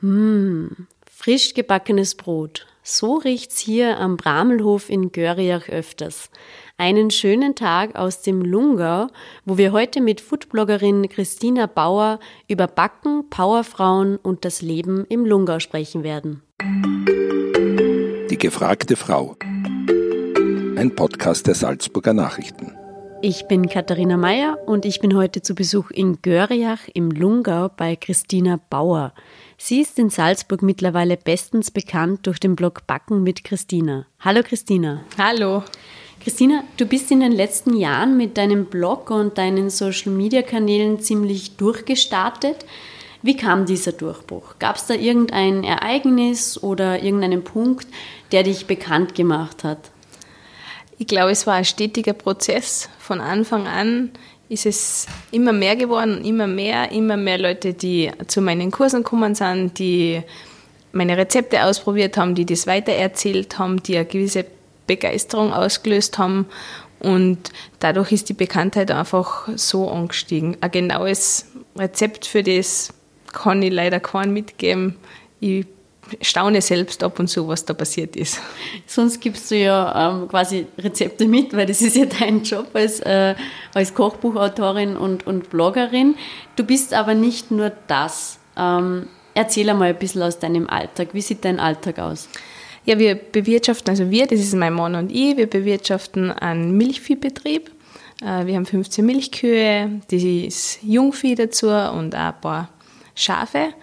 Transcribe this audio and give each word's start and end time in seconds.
Hm, 0.00 0.86
frisch 1.10 1.54
gebackenes 1.54 2.14
Brot. 2.14 2.66
So 2.82 3.16
riecht's 3.16 3.58
hier 3.58 3.98
am 3.98 4.16
Bramelhof 4.16 4.88
in 4.88 5.12
Görriach 5.12 5.68
öfters. 5.68 6.30
Einen 6.78 7.10
schönen 7.10 7.54
Tag 7.54 7.96
aus 7.96 8.22
dem 8.22 8.40
Lungau, 8.40 9.08
wo 9.44 9.58
wir 9.58 9.72
heute 9.72 10.00
mit 10.00 10.20
Foodbloggerin 10.20 11.08
Christina 11.08 11.66
Bauer 11.66 12.20
über 12.46 12.66
Backen, 12.66 13.28
Powerfrauen 13.28 14.16
und 14.16 14.44
das 14.44 14.62
Leben 14.62 15.04
im 15.08 15.26
Lungau 15.26 15.58
sprechen 15.58 16.04
werden. 16.04 16.42
Die 18.30 18.38
gefragte 18.38 18.94
Frau. 18.94 19.36
Ein 20.76 20.94
Podcast 20.94 21.48
der 21.48 21.56
Salzburger 21.56 22.14
Nachrichten. 22.14 22.77
Ich 23.20 23.48
bin 23.48 23.68
Katharina 23.68 24.16
Mayer 24.16 24.58
und 24.66 24.84
ich 24.84 25.00
bin 25.00 25.16
heute 25.16 25.42
zu 25.42 25.56
Besuch 25.56 25.90
in 25.90 26.22
Görriach 26.22 26.86
im 26.94 27.10
Lungau 27.10 27.68
bei 27.68 27.96
Christina 27.96 28.60
Bauer. 28.70 29.12
Sie 29.56 29.80
ist 29.80 29.98
in 29.98 30.08
Salzburg 30.08 30.62
mittlerweile 30.62 31.16
bestens 31.16 31.72
bekannt 31.72 32.28
durch 32.28 32.38
den 32.38 32.54
Blog 32.54 32.86
Backen 32.86 33.24
mit 33.24 33.42
Christina. 33.42 34.06
Hallo 34.20 34.42
Christina. 34.44 35.02
Hallo. 35.18 35.64
Christina, 36.20 36.62
du 36.76 36.86
bist 36.86 37.10
in 37.10 37.18
den 37.18 37.32
letzten 37.32 37.76
Jahren 37.76 38.16
mit 38.16 38.38
deinem 38.38 38.66
Blog 38.66 39.10
und 39.10 39.36
deinen 39.36 39.68
Social-Media-Kanälen 39.68 41.00
ziemlich 41.00 41.56
durchgestartet. 41.56 42.66
Wie 43.22 43.36
kam 43.36 43.66
dieser 43.66 43.90
Durchbruch? 43.90 44.60
Gab 44.60 44.76
es 44.76 44.86
da 44.86 44.94
irgendein 44.94 45.64
Ereignis 45.64 46.62
oder 46.62 47.02
irgendeinen 47.02 47.42
Punkt, 47.42 47.88
der 48.30 48.44
dich 48.44 48.68
bekannt 48.68 49.16
gemacht 49.16 49.64
hat? 49.64 49.90
Ich 50.98 51.06
glaube, 51.06 51.30
es 51.30 51.46
war 51.46 51.54
ein 51.54 51.64
stetiger 51.64 52.12
Prozess. 52.12 52.88
Von 52.98 53.20
Anfang 53.20 53.68
an 53.68 54.10
ist 54.48 54.66
es 54.66 55.06
immer 55.30 55.52
mehr 55.52 55.76
geworden, 55.76 56.24
immer 56.24 56.48
mehr, 56.48 56.90
immer 56.90 57.16
mehr 57.16 57.38
Leute, 57.38 57.72
die 57.72 58.10
zu 58.26 58.40
meinen 58.40 58.72
Kursen 58.72 59.04
gekommen 59.04 59.36
sind, 59.36 59.78
die 59.78 60.22
meine 60.92 61.16
Rezepte 61.16 61.62
ausprobiert 61.62 62.16
haben, 62.16 62.34
die 62.34 62.46
das 62.46 62.66
weitererzählt 62.66 63.58
haben, 63.58 63.82
die 63.82 63.96
eine 63.96 64.06
gewisse 64.06 64.44
Begeisterung 64.88 65.52
ausgelöst 65.52 66.18
haben. 66.18 66.46
Und 66.98 67.52
dadurch 67.78 68.10
ist 68.10 68.28
die 68.28 68.34
Bekanntheit 68.34 68.90
einfach 68.90 69.48
so 69.54 69.88
angestiegen. 69.88 70.56
Ein 70.60 70.72
genaues 70.72 71.46
Rezept 71.76 72.26
für 72.26 72.42
das 72.42 72.92
kann 73.32 73.62
ich 73.62 73.72
leider 73.72 74.00
keinen 74.00 74.32
mitgeben. 74.32 74.96
Ich 75.38 75.66
staune 76.20 76.60
selbst 76.60 77.02
ab 77.02 77.18
und 77.18 77.28
zu, 77.28 77.46
was 77.48 77.64
da 77.64 77.74
passiert 77.74 78.16
ist. 78.16 78.40
Sonst 78.86 79.20
gibst 79.20 79.50
du 79.50 79.56
ja 79.56 80.10
ähm, 80.10 80.28
quasi 80.28 80.66
Rezepte 80.78 81.26
mit, 81.26 81.54
weil 81.56 81.66
das 81.66 81.82
ist 81.82 81.96
ja 81.96 82.06
dein 82.06 82.42
Job 82.42 82.68
als, 82.74 83.00
äh, 83.00 83.34
als 83.74 83.94
Kochbuchautorin 83.94 84.96
und, 84.96 85.26
und 85.26 85.50
Bloggerin. 85.50 86.14
Du 86.56 86.64
bist 86.64 86.94
aber 86.94 87.14
nicht 87.14 87.50
nur 87.50 87.72
das. 87.86 88.38
Ähm, 88.56 89.06
erzähl 89.34 89.68
einmal 89.70 89.90
ein 89.90 89.98
bisschen 89.98 90.22
aus 90.22 90.38
deinem 90.38 90.68
Alltag. 90.68 91.08
Wie 91.12 91.20
sieht 91.20 91.44
dein 91.44 91.60
Alltag 91.60 91.98
aus? 91.98 92.28
Ja, 92.84 92.98
wir 92.98 93.14
bewirtschaften, 93.14 93.90
also 93.90 94.10
wir, 94.10 94.26
das 94.26 94.40
ist 94.40 94.54
mein 94.54 94.72
Mann 94.72 94.94
und 94.94 95.12
ich, 95.12 95.36
wir 95.36 95.46
bewirtschaften 95.46 96.30
einen 96.30 96.76
Milchviehbetrieb. 96.76 97.70
Äh, 98.22 98.46
wir 98.46 98.56
haben 98.56 98.66
15 98.66 99.04
Milchkühe, 99.04 100.00
das 100.10 100.22
ist 100.22 100.78
Jungvieh 100.82 101.34
dazu 101.34 101.68
und 101.68 102.14
auch 102.14 102.18
ein 102.18 102.40
paar 102.40 102.68
Schafe. 103.14 103.74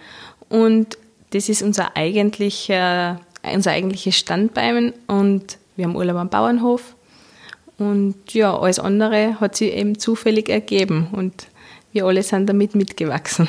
Und 0.48 0.98
das 1.30 1.48
ist 1.48 1.62
unser 1.62 1.96
eigentlicher, 1.96 3.20
unser 3.42 3.72
eigentliches 3.72 4.16
Standbein 4.16 4.92
und 5.06 5.58
wir 5.76 5.84
haben 5.84 5.96
Urlaub 5.96 6.16
am 6.16 6.28
Bauernhof. 6.28 6.94
Und 7.78 8.32
ja, 8.32 8.56
alles 8.56 8.78
andere 8.78 9.38
hat 9.38 9.56
sich 9.56 9.72
eben 9.72 9.98
zufällig 9.98 10.48
ergeben 10.48 11.08
und 11.12 11.48
wir 11.92 12.06
alle 12.06 12.22
sind 12.22 12.46
damit 12.48 12.74
mitgewachsen. 12.74 13.48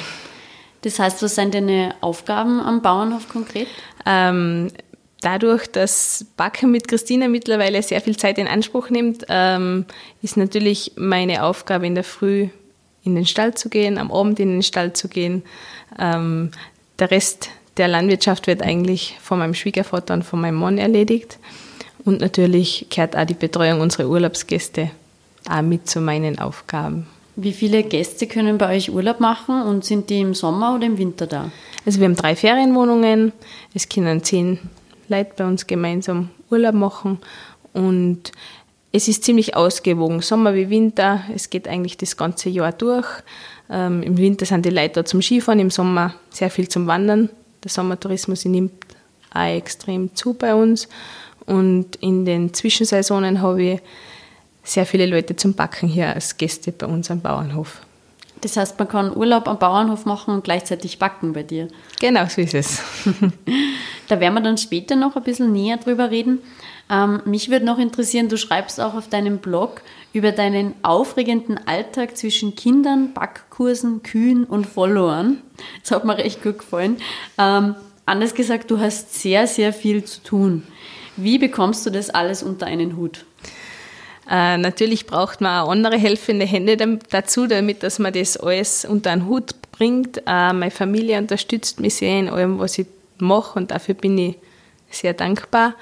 Das 0.81 0.99
heißt, 0.99 1.21
was 1.23 1.35
sind 1.35 1.53
deine 1.53 1.95
Aufgaben 2.01 2.59
am 2.59 2.81
Bauernhof 2.81 3.29
konkret? 3.29 3.67
Ähm, 4.05 4.69
dadurch, 5.21 5.67
dass 5.67 6.25
Backen 6.35 6.71
mit 6.71 6.87
Christina 6.87 7.27
mittlerweile 7.27 7.81
sehr 7.81 8.01
viel 8.01 8.17
Zeit 8.17 8.37
in 8.37 8.47
Anspruch 8.47 8.89
nimmt, 8.89 9.25
ähm, 9.29 9.85
ist 10.21 10.37
natürlich 10.37 10.93
meine 10.95 11.43
Aufgabe 11.43 11.87
in 11.87 11.95
der 11.95 12.03
Früh 12.03 12.49
in 13.03 13.15
den 13.15 13.25
Stall 13.25 13.53
zu 13.55 13.69
gehen, 13.69 13.97
am 13.97 14.11
Abend 14.11 14.39
in 14.39 14.51
den 14.51 14.63
Stall 14.63 14.93
zu 14.93 15.07
gehen. 15.07 15.43
Ähm, 15.97 16.51
der 16.99 17.11
Rest 17.11 17.49
der 17.77 17.87
Landwirtschaft 17.87 18.47
wird 18.47 18.61
eigentlich 18.61 19.17
von 19.21 19.39
meinem 19.39 19.53
Schwiegervater 19.53 20.13
und 20.13 20.23
von 20.23 20.41
meinem 20.41 20.55
Mann 20.55 20.77
erledigt. 20.77 21.39
Und 22.03 22.21
natürlich 22.21 22.87
gehört 22.89 23.15
auch 23.15 23.25
die 23.25 23.33
Betreuung 23.33 23.81
unserer 23.81 24.07
Urlaubsgäste 24.07 24.91
auch 25.49 25.61
mit 25.61 25.89
zu 25.89 26.01
meinen 26.01 26.39
Aufgaben. 26.39 27.07
Wie 27.35 27.53
viele 27.53 27.83
Gäste 27.83 28.27
können 28.27 28.57
bei 28.57 28.75
euch 28.75 28.89
Urlaub 28.91 29.19
machen 29.19 29.61
und 29.61 29.85
sind 29.85 30.09
die 30.09 30.21
im 30.21 30.33
Sommer 30.33 30.75
oder 30.75 30.87
im 30.87 30.97
Winter 30.97 31.27
da? 31.27 31.51
Also 31.85 31.99
wir 31.99 32.05
haben 32.05 32.15
drei 32.15 32.35
Ferienwohnungen. 32.35 33.31
Es 33.73 33.87
können 33.87 34.23
zehn 34.23 34.57
Leute 35.07 35.31
bei 35.37 35.45
uns 35.45 35.67
gemeinsam 35.67 36.29
Urlaub 36.49 36.73
machen 36.73 37.19
und 37.73 38.31
es 38.91 39.07
ist 39.07 39.23
ziemlich 39.23 39.55
ausgewogen, 39.55 40.21
Sommer 40.21 40.55
wie 40.55 40.69
Winter. 40.69 41.21
Es 41.35 41.49
geht 41.49 41.67
eigentlich 41.67 41.97
das 41.97 42.17
ganze 42.17 42.49
Jahr 42.49 42.71
durch. 42.71 43.07
Ähm, 43.69 44.01
Im 44.01 44.17
Winter 44.17 44.45
sind 44.45 44.65
die 44.65 44.69
Leute 44.69 44.95
da 44.95 45.05
zum 45.05 45.21
Skifahren, 45.21 45.59
im 45.59 45.69
Sommer 45.69 46.15
sehr 46.31 46.49
viel 46.49 46.67
zum 46.67 46.87
Wandern 46.87 47.29
der 47.63 47.71
Sommertourismus 47.71 48.45
nimmt 48.45 48.73
auch 49.33 49.45
extrem 49.45 50.15
zu 50.15 50.33
bei 50.33 50.53
uns. 50.53 50.87
Und 51.45 51.95
in 51.97 52.25
den 52.25 52.53
Zwischensaisonen 52.53 53.41
habe 53.41 53.63
ich 53.63 53.79
sehr 54.63 54.85
viele 54.85 55.05
Leute 55.05 55.35
zum 55.35 55.53
Backen 55.53 55.87
hier 55.87 56.13
als 56.13 56.37
Gäste 56.37 56.71
bei 56.71 56.85
uns 56.85 57.09
am 57.09 57.21
Bauernhof. 57.21 57.81
Das 58.41 58.57
heißt, 58.57 58.77
man 58.77 58.87
kann 58.87 59.15
Urlaub 59.15 59.47
am 59.47 59.57
Bauernhof 59.57 60.05
machen 60.05 60.33
und 60.33 60.43
gleichzeitig 60.43 60.99
backen 60.99 61.33
bei 61.33 61.43
dir. 61.43 61.69
Genau, 61.99 62.25
so 62.27 62.41
ist 62.41 62.53
es. 62.53 62.83
da 64.07 64.19
werden 64.19 64.33
wir 64.35 64.41
dann 64.41 64.57
später 64.57 64.95
noch 64.95 65.15
ein 65.15 65.23
bisschen 65.23 65.51
näher 65.51 65.77
drüber 65.77 66.11
reden. 66.11 66.39
Ähm, 66.89 67.21
mich 67.25 67.49
würde 67.49 67.65
noch 67.65 67.79
interessieren, 67.79 68.29
du 68.29 68.37
schreibst 68.37 68.79
auch 68.79 68.93
auf 68.93 69.09
deinem 69.09 69.39
Blog 69.39 69.81
über 70.13 70.31
deinen 70.31 70.73
aufregenden 70.83 71.59
Alltag 71.67 72.17
zwischen 72.17 72.55
Kindern, 72.55 73.13
Backkursen, 73.13 74.03
Kühen 74.03 74.45
und 74.45 74.65
Followern. 74.65 75.41
Das 75.81 75.91
hat 75.91 76.05
mir 76.05 76.17
recht 76.17 76.41
gut 76.41 76.59
gefallen. 76.59 76.97
Ähm, 77.37 77.75
anders 78.05 78.33
gesagt, 78.33 78.71
du 78.71 78.79
hast 78.79 79.13
sehr, 79.19 79.47
sehr 79.47 79.73
viel 79.73 80.03
zu 80.03 80.23
tun. 80.23 80.63
Wie 81.17 81.37
bekommst 81.37 81.85
du 81.85 81.89
das 81.89 82.09
alles 82.09 82.43
unter 82.43 82.65
einen 82.65 82.95
Hut? 82.95 83.25
Äh, 84.29 84.57
natürlich 84.57 85.05
braucht 85.07 85.39
man 85.39 85.61
auch 85.61 85.69
andere 85.69 85.97
helfende 85.97 86.45
Hände 86.45 86.77
dazu, 87.09 87.47
damit 87.47 87.83
dass 87.83 87.97
man 87.97 88.11
das 88.11 88.37
alles 88.37 88.85
unter 88.85 89.11
einen 89.11 89.25
Hut 89.25 89.55
bringt. 89.71 90.17
Äh, 90.25 90.53
meine 90.53 90.71
Familie 90.71 91.17
unterstützt 91.17 91.79
mich 91.79 91.95
sehr 91.95 92.19
in 92.19 92.29
allem, 92.29 92.59
was 92.59 92.77
ich 92.77 92.87
mache 93.19 93.57
und 93.57 93.71
dafür 93.71 93.95
bin 93.95 94.17
ich 94.17 94.35
sehr 94.89 95.13
dankbar. 95.13 95.75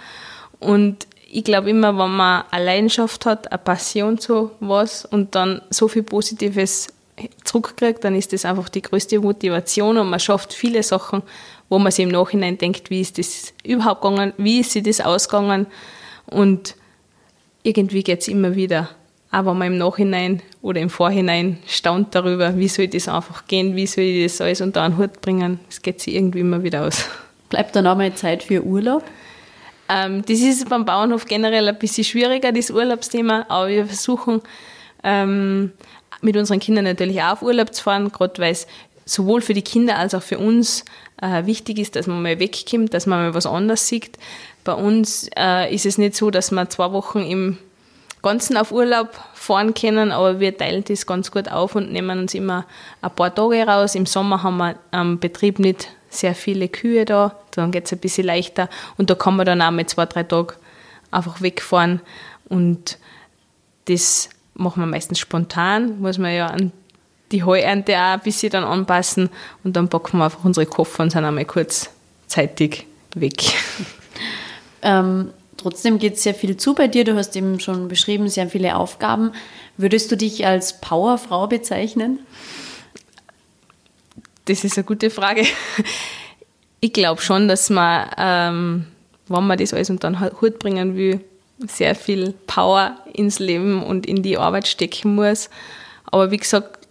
Und 0.59 1.07
ich 1.35 1.44
glaube 1.44 1.69
immer, 1.69 1.97
wenn 1.97 2.16
man 2.16 2.44
eine 2.50 2.66
Leidenschaft 2.66 3.25
hat, 3.25 3.51
eine 3.51 3.57
Passion 3.57 4.18
zu 4.18 4.51
was 4.62 5.03
und 5.03 5.35
dann 5.35 5.62
so 5.69 5.90
viel 5.90 6.03
Positives 6.03 6.88
zurückkriegt, 7.44 8.06
dann 8.06 8.16
ist 8.16 8.31
das 8.31 8.46
einfach 8.46 8.69
die 8.69 8.81
größte 8.81 9.19
Motivation 9.19 9.97
und 9.97 10.09
man 10.09 10.22
schafft 10.22 10.53
viele 10.53 10.81
Sachen, 10.81 11.23
wo 11.68 11.78
man 11.78 11.91
sich 11.91 12.03
im 12.03 12.12
Nachhinein 12.12 12.57
denkt, 12.57 12.90
wie 12.90 13.01
ist 13.01 13.18
das 13.18 13.53
überhaupt 13.66 14.01
gegangen, 14.01 14.31
wie 14.38 14.62
ist 14.62 14.72
sich 14.72 14.84
das 14.84 15.01
ausgegangen 15.01 15.68
und 16.28 16.75
irgendwie 17.63 18.03
geht 18.03 18.22
es 18.22 18.29
immer 18.29 18.56
wieder. 18.56 18.90
Aber 19.29 19.53
man 19.53 19.73
im 19.73 19.78
Nachhinein 19.78 20.41
oder 20.62 20.79
im 20.79 20.90
Vorhinein 20.90 21.57
staunt 21.67 22.16
darüber, 22.16 22.57
wie 22.57 22.69
soll 22.69 22.88
das 22.88 23.09
einfach 23.09 23.46
gehen, 23.47 23.75
wie 23.75 23.88
soll 23.88 24.06
ich 24.06 24.23
das 24.23 24.40
alles 24.40 24.62
unter 24.62 24.84
einen 24.84 24.97
Hut 24.97 25.19
bringen. 25.19 25.59
Es 25.69 25.81
geht 25.81 26.00
sich 26.00 26.16
irgendwie 26.16 26.40
immer 26.40 26.63
wieder 26.63 26.85
aus. 26.85 27.09
Bleibt 27.50 27.75
dann 27.75 27.88
auch 27.88 27.97
mal 27.97 28.13
Zeit 28.13 28.44
für 28.44 28.63
Urlaub? 28.63 29.03
Ähm, 29.88 30.23
das 30.25 30.40
ist 30.40 30.68
beim 30.69 30.85
Bauernhof 30.85 31.25
generell 31.25 31.68
ein 31.68 31.78
bisschen 31.78 32.03
schwieriger, 32.03 32.51
das 32.51 32.72
Urlaubsthema, 32.72 33.46
aber 33.50 33.68
wir 33.68 33.85
versuchen 33.85 34.41
ähm, 35.03 35.72
mit 36.22 36.35
unseren 36.38 36.59
Kindern 36.59 36.85
natürlich 36.85 37.22
auch 37.22 37.34
auf 37.34 37.41
Urlaub 37.41 37.73
zu 37.73 37.84
fahren, 37.84 38.12
gerade 38.12 38.41
weil 38.41 38.51
es 38.51 38.68
sowohl 39.06 39.41
für 39.41 39.53
die 39.53 39.62
Kinder 39.62 39.97
als 39.97 40.16
auch 40.16 40.23
für 40.23 40.40
uns 40.40 40.84
äh, 41.22 41.46
wichtig 41.46 41.78
ist, 41.78 41.96
dass 41.96 42.07
man 42.07 42.22
mal 42.22 42.40
wegkommt, 42.40 42.93
dass 42.93 43.05
man 43.05 43.20
mal 43.20 43.34
was 43.34 43.46
anderes 43.46 43.87
sieht. 43.87 44.17
Bei 44.64 44.73
uns 44.73 45.29
äh, 45.37 45.73
ist 45.73 45.85
es 45.85 45.99
nicht 45.99 46.16
so, 46.16 46.31
dass 46.31 46.52
wir 46.52 46.70
zwei 46.70 46.91
Wochen 46.91 47.20
im 47.20 47.58
Ganzen 48.23 48.58
auf 48.58 48.72
Urlaub 48.72 49.09
fahren 49.35 49.76
können, 49.76 50.11
aber 50.11 50.40
wir 50.40 50.58
teilen 50.58 50.84
das 50.88 51.05
ganz 51.05 51.31
gut 51.31 51.47
auf 51.52 51.76
und 51.76 51.91
nehmen 51.91 52.17
uns 52.17 52.34
immer 52.34 52.66
ein 53.03 53.11
paar 53.11 53.34
Tage 53.34 53.67
raus. 53.67 53.93
Im 53.93 54.08
Sommer 54.08 54.41
haben 54.41 54.58
wir 54.58 54.76
am 54.90 55.20
Betrieb 55.20 55.59
nicht 55.59 55.90
sehr 56.20 56.35
viele 56.35 56.67
Kühe 56.67 57.06
da, 57.06 57.38
dann 57.52 57.72
geht 57.72 57.85
es 57.85 57.94
ein 57.94 58.00
bisschen 58.00 58.26
leichter 58.26 58.70
und 58.97 59.09
da 59.09 59.16
kann 59.16 59.35
man 59.35 59.46
dann 59.46 59.62
auch 59.62 59.72
mit 59.72 59.90
zwei, 59.90 60.06
drei 60.06 60.23
Tagen 60.23 60.53
einfach 61.12 61.41
wegfahren 61.41 62.02
und 62.50 62.97
das 63.85 64.29
machen 64.53 64.82
wir 64.82 64.88
meistens 64.88 65.20
spontan, 65.20 66.00
muss 66.00 66.17
man 66.17 66.34
ja 66.34 66.47
an 66.47 66.72
die 67.32 67.44
Heuernte 67.44 67.94
auch 67.94 68.14
ein 68.14 68.20
bisschen 68.22 68.52
dann 68.52 68.64
anpassen 68.64 69.29
und 69.64 69.76
dann 69.76 69.90
packen 69.90 70.17
wir 70.17 70.26
einfach 70.26 70.44
unsere 70.44 70.66
Koffer 70.66 71.03
und 71.03 71.12
sind 71.12 71.26
einmal 71.26 71.46
kurzzeitig 71.46 72.85
weg. 73.14 73.35
Ähm, 74.85 75.32
trotzdem 75.58 75.97
geht 75.97 76.20
sehr 76.20 76.35
viel 76.35 76.58
zu 76.58 76.76
bei 76.76 76.88
dir. 76.88 77.03
Du 77.03 77.16
hast 77.16 77.35
eben 77.35 77.59
schon 77.59 77.88
beschrieben, 77.88 78.29
sehr 78.29 78.47
viele 78.47 78.76
Aufgaben. 78.76 79.32
Würdest 79.78 80.12
du 80.12 80.16
dich 80.16 80.46
als 80.46 80.79
Powerfrau 80.79 81.47
bezeichnen? 81.47 82.20
Das 84.45 84.63
ist 84.63 84.77
eine 84.77 84.85
gute 84.85 85.09
Frage. 85.09 85.45
Ich 86.81 86.93
glaube 86.93 87.19
schon, 87.21 87.47
dass 87.47 87.71
man, 87.71 88.09
ähm, 88.17 88.85
wenn 89.27 89.47
man 89.47 89.57
das 89.57 89.73
alles 89.73 89.89
unter 89.89 90.09
den 90.09 90.21
Hut 90.21 90.59
bringen 90.59 90.95
will, 90.95 91.19
sehr 91.67 91.95
viel 91.95 92.33
Power 92.45 92.97
ins 93.13 93.39
Leben 93.39 93.81
und 93.81 94.05
in 94.05 94.21
die 94.21 94.37
Arbeit 94.37 94.67
stecken 94.67 95.15
muss. 95.15 95.49
Aber 96.11 96.29
wie 96.29 96.37
gesagt, 96.37 96.85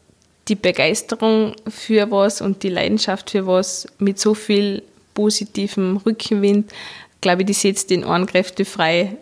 die 0.49 0.57
Begeisterung 0.57 1.55
für 1.69 2.11
was 2.11 2.41
und 2.41 2.63
die 2.63 2.71
Leidenschaft 2.71 3.31
für 3.31 3.47
was 3.47 3.87
mit 3.99 4.19
so 4.19 4.35
viel 4.35 4.83
positivem 5.15 5.99
Rückenwind, 5.99 6.73
glaube 7.21 7.43
ich, 7.43 7.47
die 7.47 7.53
setzt 7.53 7.91
den 7.91 8.05
Ohren 8.05 8.27
Kräfte 8.27 8.65
frei. 8.65 9.17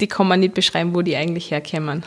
Die 0.00 0.06
kann 0.06 0.28
man 0.28 0.40
nicht 0.40 0.54
beschreiben, 0.54 0.94
wo 0.94 1.02
die 1.02 1.16
eigentlich 1.16 1.50
herkommen. 1.50 2.04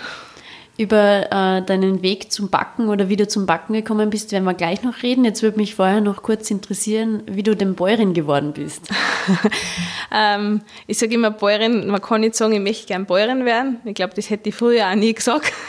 Über 0.80 1.26
äh, 1.30 1.62
deinen 1.62 2.02
Weg 2.04 2.32
zum 2.32 2.50
Backen 2.50 2.88
oder 2.88 3.10
wie 3.10 3.18
du 3.18 3.28
zum 3.28 3.46
Backen 3.46 3.74
gekommen 3.74 4.10
bist, 4.10 4.32
werden 4.32 4.46
wir 4.46 4.54
gleich 4.54 4.82
noch 4.82 5.04
reden. 5.04 5.26
Jetzt 5.26 5.44
würde 5.44 5.58
mich 5.58 5.76
vorher 5.76 6.00
noch 6.00 6.24
kurz 6.24 6.50
interessieren, 6.50 7.22
wie 7.26 7.44
du 7.44 7.54
denn 7.54 7.76
Bäuerin 7.76 8.14
geworden 8.14 8.54
bist. 8.54 8.88
ähm, 10.16 10.62
ich 10.88 10.98
sage 10.98 11.16
immer 11.16 11.32
Bäuerin, 11.32 11.88
man 11.88 12.02
kann 12.02 12.22
nicht 12.22 12.36
sagen, 12.36 12.54
ich 12.54 12.62
möchte 12.62 12.88
gern 12.88 13.06
Bäuerin 13.06 13.44
werden. 13.44 13.82
Ich 13.84 13.94
glaube, 13.94 14.14
das 14.16 14.30
hätte 14.30 14.48
ich 14.48 14.56
früher 14.56 14.90
auch 14.90 14.96
nie 14.96 15.14
gesagt. 15.14 15.52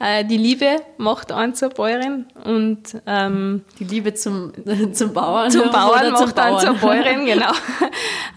Äh, 0.00 0.24
die 0.24 0.36
Liebe 0.36 0.76
macht 0.96 1.32
einen 1.32 1.56
zur 1.56 1.70
Bäuerin 1.70 2.26
und 2.44 3.02
ähm, 3.04 3.64
die 3.80 3.84
Liebe 3.84 4.14
zum, 4.14 4.52
zum 4.92 5.12
Bauern. 5.12 5.50
Zum 5.50 5.72
Bauern 5.72 6.12
macht 6.12 6.36
zum 6.36 6.38
einen 6.38 6.58
zur 6.60 6.74
Bäuerin, 6.74 7.26
genau. 7.26 7.50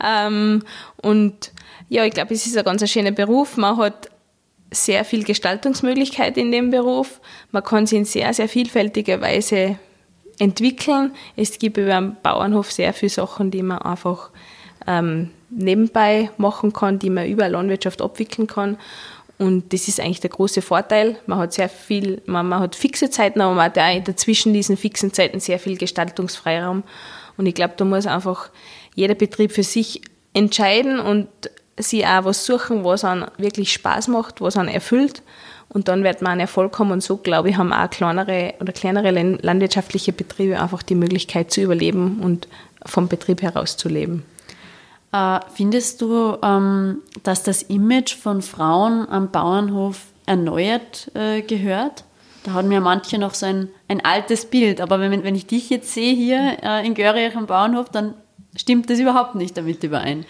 ähm, 0.04 0.64
und 1.04 1.52
ja, 1.88 2.06
ich 2.06 2.14
glaube, 2.14 2.34
es 2.34 2.48
ist 2.48 2.58
ein 2.58 2.64
ganz 2.64 2.90
schöner 2.90 3.12
Beruf. 3.12 3.58
Man 3.58 3.78
hat 3.78 4.10
sehr 4.72 5.04
viel 5.04 5.24
Gestaltungsmöglichkeit 5.24 6.38
in 6.38 6.52
dem 6.52 6.72
Beruf. 6.72 7.20
Man 7.52 7.64
kann 7.64 7.86
sich 7.86 8.00
in 8.00 8.06
sehr, 8.06 8.34
sehr 8.34 8.48
vielfältiger 8.48 9.20
Weise 9.22 9.78
entwickeln. 10.40 11.12
Es 11.36 11.60
gibt 11.60 11.78
über 11.78 11.90
den 11.90 12.16
Bauernhof 12.24 12.72
sehr 12.72 12.94
viele 12.94 13.10
Sachen, 13.10 13.52
die 13.52 13.62
man 13.62 13.80
einfach 13.80 14.32
ähm, 14.88 15.30
nebenbei 15.50 16.32
machen 16.38 16.74
kann, 16.74 17.00
die 17.00 17.10
man 17.10 17.28
über 17.28 17.50
Landwirtschaft 17.50 18.02
abwickeln 18.02 18.48
kann. 18.48 18.78
Und 19.38 19.74
das 19.74 19.88
ist 19.88 20.00
eigentlich 20.00 20.20
der 20.20 20.30
große 20.30 20.62
Vorteil. 20.62 21.18
Man 21.26 21.40
hat 21.40 21.54
sehr 21.54 21.68
viel, 21.68 22.22
man, 22.26 22.48
man 22.48 22.60
hat 22.60 22.76
fixe 22.76 23.10
Zeiten, 23.10 23.42
aber 23.42 23.56
man 23.56 23.66
hat 23.66 23.78
auch 23.78 24.04
dazwischen 24.04 24.54
diesen 24.54 24.78
fixen 24.78 25.14
Zeiten 25.14 25.40
sehr 25.40 25.60
viel 25.60 25.78
Gestaltungsfreiraum. 25.78 26.84
Und 27.38 27.46
ich 27.46 27.56
glaube, 27.56 27.74
da 27.76 27.84
muss 27.84 28.06
einfach 28.06 28.50
jeder 28.96 29.16
Betrieb 29.16 29.52
für 29.52 29.64
sich 29.64 30.02
entscheiden 30.34 31.00
und 31.00 31.28
sie 31.82 32.06
auch 32.06 32.26
was 32.26 32.46
suchen, 32.46 32.84
was 32.84 33.04
einem 33.04 33.28
wirklich 33.38 33.74
Spaß 33.74 34.08
macht, 34.08 34.42
was 34.42 34.58
einen 34.58 34.70
erfüllt. 34.70 35.22
Und 35.70 35.88
dann 35.88 36.04
wird 36.04 36.22
man 36.22 36.34
einen 36.34 36.42
Erfolg 36.42 36.78
haben. 36.80 36.92
Und 36.92 37.02
so, 37.02 37.18
glaube 37.18 37.50
ich, 37.50 37.58
haben 37.58 37.72
auch 37.72 37.90
kleinere 37.90 38.56
oder 38.60 38.74
kleinere 38.74 39.12
landwirtschaftliche 39.12 40.12
Betriebe 40.12 40.60
einfach 40.60 40.84
die 40.84 40.96
Möglichkeit 40.96 41.52
zu 41.52 41.62
überleben 41.62 42.20
und 42.22 42.48
vom 42.86 43.08
Betrieb 43.08 43.42
heraus 43.42 43.78
zu 43.78 43.88
leben. 43.88 44.26
Äh, 45.14 45.40
findest 45.54 46.02
du, 46.02 46.38
ähm, 46.44 47.02
dass 47.24 47.44
das 47.44 47.64
Image 47.64 48.16
von 48.16 48.42
Frauen 48.42 49.08
am 49.10 49.32
Bauernhof 49.32 50.02
erneuert 50.26 51.12
äh, 51.16 51.42
gehört? 51.42 52.04
Da 52.44 52.54
haben 52.54 52.70
mir 52.70 52.82
manche 52.82 53.18
noch 53.18 53.34
so 53.34 53.46
ein, 53.46 53.70
ein 53.88 54.04
altes 54.04 54.46
Bild. 54.46 54.82
Aber 54.82 55.00
wenn, 55.00 55.24
wenn 55.24 55.36
ich 55.36 55.48
dich 55.48 55.70
jetzt 55.70 55.94
sehe 55.94 56.14
hier 56.14 56.58
äh, 56.64 56.86
in 56.86 56.96
Görriach 56.96 57.36
am 57.36 57.46
Bauernhof, 57.46 57.90
dann 57.90 58.16
stimmt 58.56 58.90
das 58.90 59.00
überhaupt 59.00 59.36
nicht 59.36 59.56
damit 59.58 59.84
überein. 59.84 60.26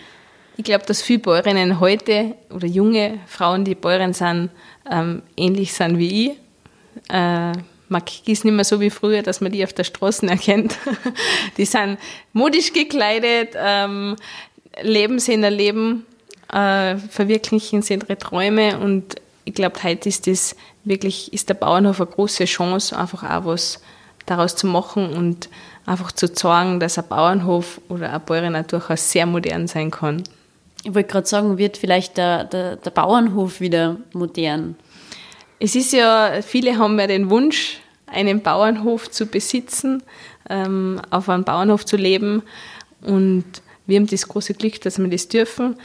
Ich 0.58 0.64
glaube, 0.64 0.86
dass 0.86 1.02
viele 1.02 1.20
Bäuerinnen 1.20 1.80
heute 1.80 2.36
oder 2.50 2.68
junge 2.68 3.20
Frauen, 3.26 3.66
die 3.66 3.76
Bäuerin 3.76 4.14
sind, 4.14 4.50
ähm, 4.90 5.22
ähnlich 5.38 5.74
sind 5.74 5.98
wie 5.98 6.28
ich. 6.28 6.32
Äh, 7.10 7.54
man 7.88 8.04
ist 8.26 8.46
nicht 8.46 8.54
mehr 8.54 8.64
so 8.64 8.80
wie 8.80 8.90
früher, 8.90 9.22
dass 9.22 9.42
man 9.42 9.52
die 9.52 9.64
auf 9.64 9.74
der 9.74 9.84
Straße 9.84 10.26
erkennt. 10.28 10.78
die 11.58 11.66
sind 11.66 11.98
modisch 12.34 12.74
gekleidet, 12.74 13.56
ähm, 13.56 14.16
leben 14.82 15.20
sie 15.20 15.34
in 15.34 15.42
der 15.42 15.52
Leben, 15.52 16.06
äh, 16.52 16.96
verwirklichen 16.98 17.82
sie 17.82 17.96
ihre 17.96 18.18
Träume 18.18 18.78
und 18.80 19.16
ich 19.44 19.54
glaube, 19.54 19.82
heute 19.84 20.08
ist 20.08 20.28
das 20.28 20.56
wirklich, 20.84 21.34
ist 21.34 21.50
der 21.50 21.56
Bauernhof 21.56 22.00
eine 22.00 22.10
große 22.10 22.46
Chance, 22.46 22.98
einfach 22.98 23.24
auch 23.24 23.46
was 23.46 23.82
daraus 24.26 24.56
zu 24.56 24.68
machen 24.68 25.14
und 25.14 25.50
einfach 25.86 26.12
zu 26.12 26.32
zeigen, 26.32 26.80
dass 26.80 26.98
ein 26.98 27.08
Bauernhof 27.08 27.82
oder 27.90 28.10
eine 28.10 28.20
Bäuerin 28.20 28.64
durchaus 28.68 29.12
sehr 29.12 29.26
modern 29.26 29.68
sein 29.68 29.92
kann. 29.92 30.24
Ich 30.84 30.96
wollte 30.96 31.10
gerade 31.10 31.28
sagen, 31.28 31.58
wird 31.58 31.78
vielleicht 31.78 32.18
der, 32.18 32.44
der, 32.46 32.76
der 32.78 32.92
Bauernhof 32.92 33.62
wieder 33.62 33.98
modern? 34.14 34.76
Es 35.60 35.76
ist 35.76 35.94
ja, 35.94 36.42
viele 36.42 36.78
haben 36.78 37.00
ja 37.00 37.06
den 37.06 37.30
Wunsch, 37.30 37.80
einen 38.08 38.42
Bauernhof 38.42 39.10
zu 39.12 39.28
besitzen, 39.28 40.02
ähm, 40.50 41.00
auf 41.12 41.30
einem 41.30 41.44
Bauernhof 41.44 41.86
zu 41.86 41.98
leben. 41.98 42.42
Und 43.02 43.46
wir 43.86 44.00
haben 44.00 44.08
das 44.08 44.28
große 44.28 44.56
Glück, 44.56 44.82
dass 44.82 44.98
wir 44.98 45.08
das 45.08 45.28
dürfen. 45.28 45.78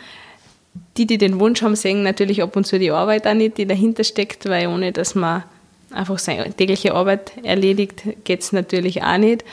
Die, 0.97 1.07
die 1.07 1.19
den 1.19 1.41
Wunsch 1.41 1.63
haben, 1.63 1.77
sehen 1.77 2.03
natürlich 2.03 2.43
ab 2.43 2.57
und 2.57 2.67
zu 2.67 2.79
die 2.79 2.91
Arbeit 2.91 3.27
auch 3.27 3.35
nicht, 3.35 3.59
die 3.59 3.67
dahinter 3.67 4.05
steckt, 4.05 4.49
weil 4.49 4.67
ohne 4.69 4.93
dass 4.93 5.15
man 5.15 5.45
einfach 5.91 6.19
seine 6.19 6.53
tägliche 6.53 6.95
Arbeit 6.95 7.33
erledigt, 7.43 8.03
geht 8.25 8.41
es 8.41 8.53
natürlich 8.53 9.03
auch 9.03 9.19
nicht. 9.19 9.45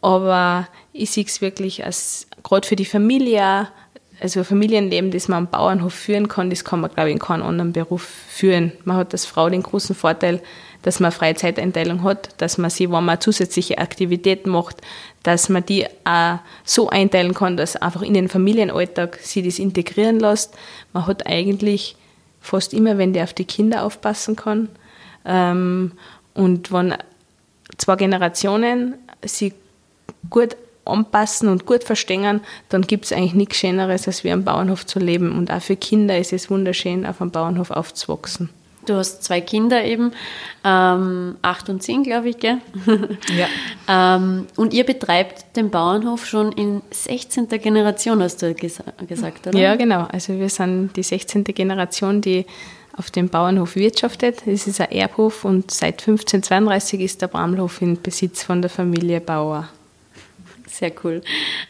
Aber 0.00 0.68
ich 0.92 1.10
sehe 1.10 1.24
es 1.24 1.40
wirklich 1.40 1.84
als, 1.84 2.26
gerade 2.42 2.66
für 2.66 2.76
die 2.76 2.84
Familie, 2.86 3.68
also 4.20 4.40
ein 4.40 4.44
Familienleben, 4.44 5.10
das 5.10 5.28
man 5.28 5.44
am 5.44 5.50
Bauernhof 5.50 5.94
führen 5.94 6.28
kann, 6.28 6.50
das 6.50 6.64
kann 6.64 6.80
man, 6.80 6.90
glaube 6.90 7.08
ich, 7.08 7.14
in 7.14 7.18
keinem 7.18 7.42
anderen 7.42 7.72
Beruf 7.72 8.02
führen. 8.02 8.72
Man 8.84 8.96
hat 8.96 9.12
als 9.12 9.24
Frau 9.24 9.48
den 9.48 9.62
großen 9.62 9.94
Vorteil, 9.94 10.42
dass 10.82 11.00
man 11.00 11.12
freie 11.12 11.34
Zeiteinteilung 11.34 12.02
hat, 12.02 12.30
dass 12.38 12.58
man 12.58 12.70
sie, 12.70 12.90
wenn 12.90 13.04
man 13.04 13.20
zusätzliche 13.20 13.78
Aktivitäten 13.78 14.50
macht, 14.50 14.82
dass 15.22 15.48
man 15.48 15.64
die 15.64 15.86
auch 16.04 16.38
so 16.64 16.88
einteilen 16.88 17.34
kann, 17.34 17.56
dass 17.56 17.76
einfach 17.76 18.02
in 18.02 18.14
den 18.14 18.28
Familienalltag 18.28 19.18
sie 19.22 19.42
das 19.42 19.58
integrieren 19.58 20.20
lässt. 20.20 20.54
Man 20.92 21.06
hat 21.06 21.26
eigentlich 21.26 21.96
fast 22.40 22.72
immer, 22.72 22.98
wenn 22.98 23.12
der 23.12 23.24
auf 23.24 23.34
die 23.34 23.44
Kinder 23.44 23.84
aufpassen 23.84 24.36
kann. 24.36 24.68
Ähm, 25.24 25.92
und 26.32 26.72
wenn 26.72 26.94
zwei 27.76 27.96
Generationen 27.96 28.94
sie 29.22 29.52
gut 30.30 30.56
anpassen 30.84 31.48
und 31.48 31.66
gut 31.66 31.84
verstehen, 31.84 32.40
dann 32.68 32.82
gibt 32.82 33.04
es 33.06 33.12
eigentlich 33.12 33.34
nichts 33.34 33.58
Schöneres, 33.58 34.06
als 34.06 34.24
wie 34.24 34.32
am 34.32 34.44
Bauernhof 34.44 34.86
zu 34.86 34.98
leben. 34.98 35.36
Und 35.36 35.50
auch 35.50 35.62
für 35.62 35.76
Kinder 35.76 36.18
ist 36.18 36.32
es 36.32 36.50
wunderschön, 36.50 37.06
auf 37.06 37.20
einem 37.20 37.30
Bauernhof 37.30 37.70
aufzuwachsen. 37.70 38.50
Du 38.86 38.94
hast 38.94 39.22
zwei 39.22 39.42
Kinder 39.42 39.84
eben, 39.84 40.12
ähm, 40.64 41.36
acht 41.42 41.68
und 41.68 41.82
zehn, 41.82 42.02
glaube 42.02 42.30
ich, 42.30 42.38
gell? 42.38 42.58
Ja. 43.36 44.16
ähm, 44.16 44.46
und 44.56 44.72
ihr 44.72 44.84
betreibt 44.84 45.54
den 45.56 45.70
Bauernhof 45.70 46.24
schon 46.26 46.52
in 46.52 46.80
16. 46.90 47.48
Generation, 47.48 48.22
hast 48.22 48.40
du 48.40 48.54
gesa 48.54 48.84
gesagt, 49.06 49.46
oder? 49.46 49.58
Ja, 49.58 49.76
genau. 49.76 50.06
Also 50.10 50.38
wir 50.38 50.48
sind 50.48 50.96
die 50.96 51.02
16. 51.02 51.44
Generation, 51.44 52.22
die 52.22 52.46
auf 52.96 53.10
dem 53.10 53.28
Bauernhof 53.28 53.76
wirtschaftet. 53.76 54.46
Es 54.46 54.66
ist 54.66 54.80
ein 54.80 54.90
Erbhof 54.90 55.44
und 55.44 55.70
seit 55.70 56.00
1532 56.00 57.00
ist 57.00 57.22
der 57.22 57.28
Bramlhof 57.28 57.82
in 57.82 58.00
Besitz 58.00 58.42
von 58.42 58.62
der 58.62 58.70
Familie 58.70 59.20
Bauer. 59.20 59.68
Sehr 60.80 60.92
cool. 61.04 61.20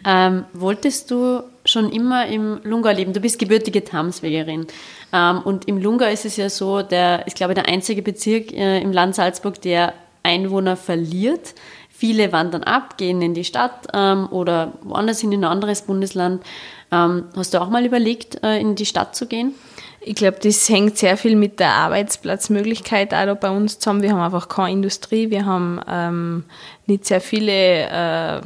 Ähm, 0.06 0.44
wolltest 0.52 1.10
du 1.10 1.42
schon 1.64 1.90
immer 1.90 2.28
im 2.28 2.60
Lunga 2.62 2.92
leben? 2.92 3.12
Du 3.12 3.18
bist 3.18 3.40
gebürtige 3.40 3.82
Tamswegerin. 3.82 4.68
Ähm, 5.12 5.42
und 5.42 5.66
im 5.66 5.78
Lunga 5.78 6.06
ist 6.06 6.24
es 6.26 6.36
ja 6.36 6.48
so, 6.48 6.82
der 6.82 7.26
ist, 7.26 7.34
glaube 7.34 7.52
ich, 7.52 7.56
der 7.56 7.66
einzige 7.66 8.02
Bezirk 8.02 8.52
äh, 8.52 8.80
im 8.80 8.92
Land 8.92 9.16
Salzburg, 9.16 9.60
der 9.62 9.94
Einwohner 10.22 10.76
verliert. 10.76 11.56
Viele 11.88 12.30
wandern 12.30 12.62
ab, 12.62 12.98
gehen 12.98 13.20
in 13.20 13.34
die 13.34 13.42
Stadt 13.42 13.88
ähm, 13.92 14.28
oder 14.30 14.74
woanders 14.82 15.24
in 15.24 15.34
ein 15.34 15.42
anderes 15.42 15.82
Bundesland. 15.82 16.44
Ähm, 16.92 17.24
hast 17.34 17.52
du 17.52 17.60
auch 17.60 17.68
mal 17.68 17.84
überlegt, 17.84 18.44
äh, 18.44 18.60
in 18.60 18.76
die 18.76 18.86
Stadt 18.86 19.16
zu 19.16 19.26
gehen? 19.26 19.56
Ich 20.02 20.14
glaube, 20.14 20.38
das 20.40 20.68
hängt 20.68 20.96
sehr 20.96 21.16
viel 21.16 21.34
mit 21.34 21.58
der 21.58 21.72
Arbeitsplatzmöglichkeit 21.72 23.12
auch 23.12 23.26
da 23.26 23.34
bei 23.34 23.50
uns 23.50 23.80
zusammen. 23.80 24.02
Wir 24.02 24.12
haben 24.12 24.20
einfach 24.20 24.48
keine 24.48 24.70
Industrie, 24.70 25.30
wir 25.30 25.44
haben 25.44 25.80
ähm, 25.88 26.44
nicht 26.86 27.04
sehr 27.04 27.20
viele 27.20 27.52
äh, 27.52 28.40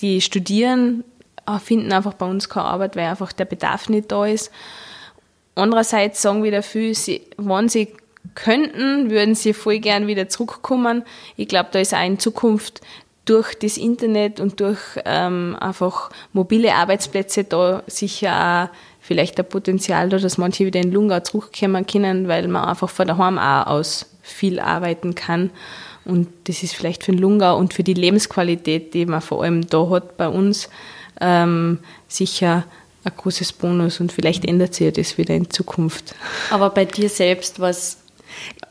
die 0.00 0.20
studieren, 0.20 1.04
äh, 1.46 1.58
finden 1.58 1.92
einfach 1.92 2.14
bei 2.14 2.26
uns 2.26 2.48
keine 2.48 2.66
Arbeit, 2.66 2.96
weil 2.96 3.06
einfach 3.06 3.32
der 3.32 3.44
Bedarf 3.44 3.88
nicht 3.88 4.12
da 4.12 4.26
ist. 4.26 4.50
Andererseits 5.54 6.20
sagen 6.20 6.42
wieder 6.42 6.62
viele, 6.62 6.94
sie, 6.94 7.22
wenn 7.38 7.68
sie 7.68 7.88
könnten, 8.34 9.10
würden 9.10 9.34
sie 9.34 9.54
voll 9.54 9.78
gern 9.78 10.06
wieder 10.06 10.28
zurückkommen. 10.28 11.04
Ich 11.36 11.48
glaube, 11.48 11.70
da 11.72 11.78
ist 11.78 11.94
auch 11.94 12.04
in 12.04 12.18
Zukunft 12.18 12.80
durch 13.24 13.54
das 13.58 13.76
Internet 13.76 14.38
und 14.40 14.60
durch 14.60 14.78
ähm, 15.04 15.56
einfach 15.58 16.10
mobile 16.32 16.74
Arbeitsplätze 16.74 17.44
da 17.44 17.82
sicher 17.86 18.68
auch 18.70 18.76
vielleicht 19.00 19.38
ein 19.38 19.48
Potenzial 19.48 20.08
da, 20.08 20.18
dass 20.18 20.38
manche 20.38 20.66
wieder 20.66 20.80
in 20.80 20.92
Lungau 20.92 21.20
zurückkommen 21.20 21.86
können, 21.86 22.28
weil 22.28 22.48
man 22.48 22.64
einfach 22.64 22.90
von 22.90 23.06
daheim 23.06 23.38
auch 23.38 23.66
aus 23.66 24.06
viel 24.22 24.60
arbeiten 24.60 25.14
kann. 25.14 25.50
Und 26.06 26.28
das 26.44 26.62
ist 26.62 26.74
vielleicht 26.74 27.04
für 27.04 27.12
den 27.12 27.20
Lungau 27.20 27.56
und 27.58 27.74
für 27.74 27.82
die 27.82 27.94
Lebensqualität, 27.94 28.94
die 28.94 29.06
man 29.06 29.20
vor 29.20 29.42
allem 29.42 29.66
da 29.66 29.88
hat 29.90 30.16
bei 30.16 30.28
uns, 30.28 30.68
ähm, 31.20 31.78
sicher 32.08 32.64
ein 33.04 33.12
großes 33.16 33.52
Bonus 33.52 34.00
und 34.00 34.12
vielleicht 34.12 34.44
ändert 34.44 34.74
sich 34.74 34.86
ja 34.86 34.90
das 34.90 35.16
wieder 35.16 35.34
in 35.34 35.48
Zukunft. 35.50 36.14
Aber 36.50 36.70
bei 36.70 36.84
dir 36.84 37.08
selbst, 37.08 37.60
was 37.60 37.98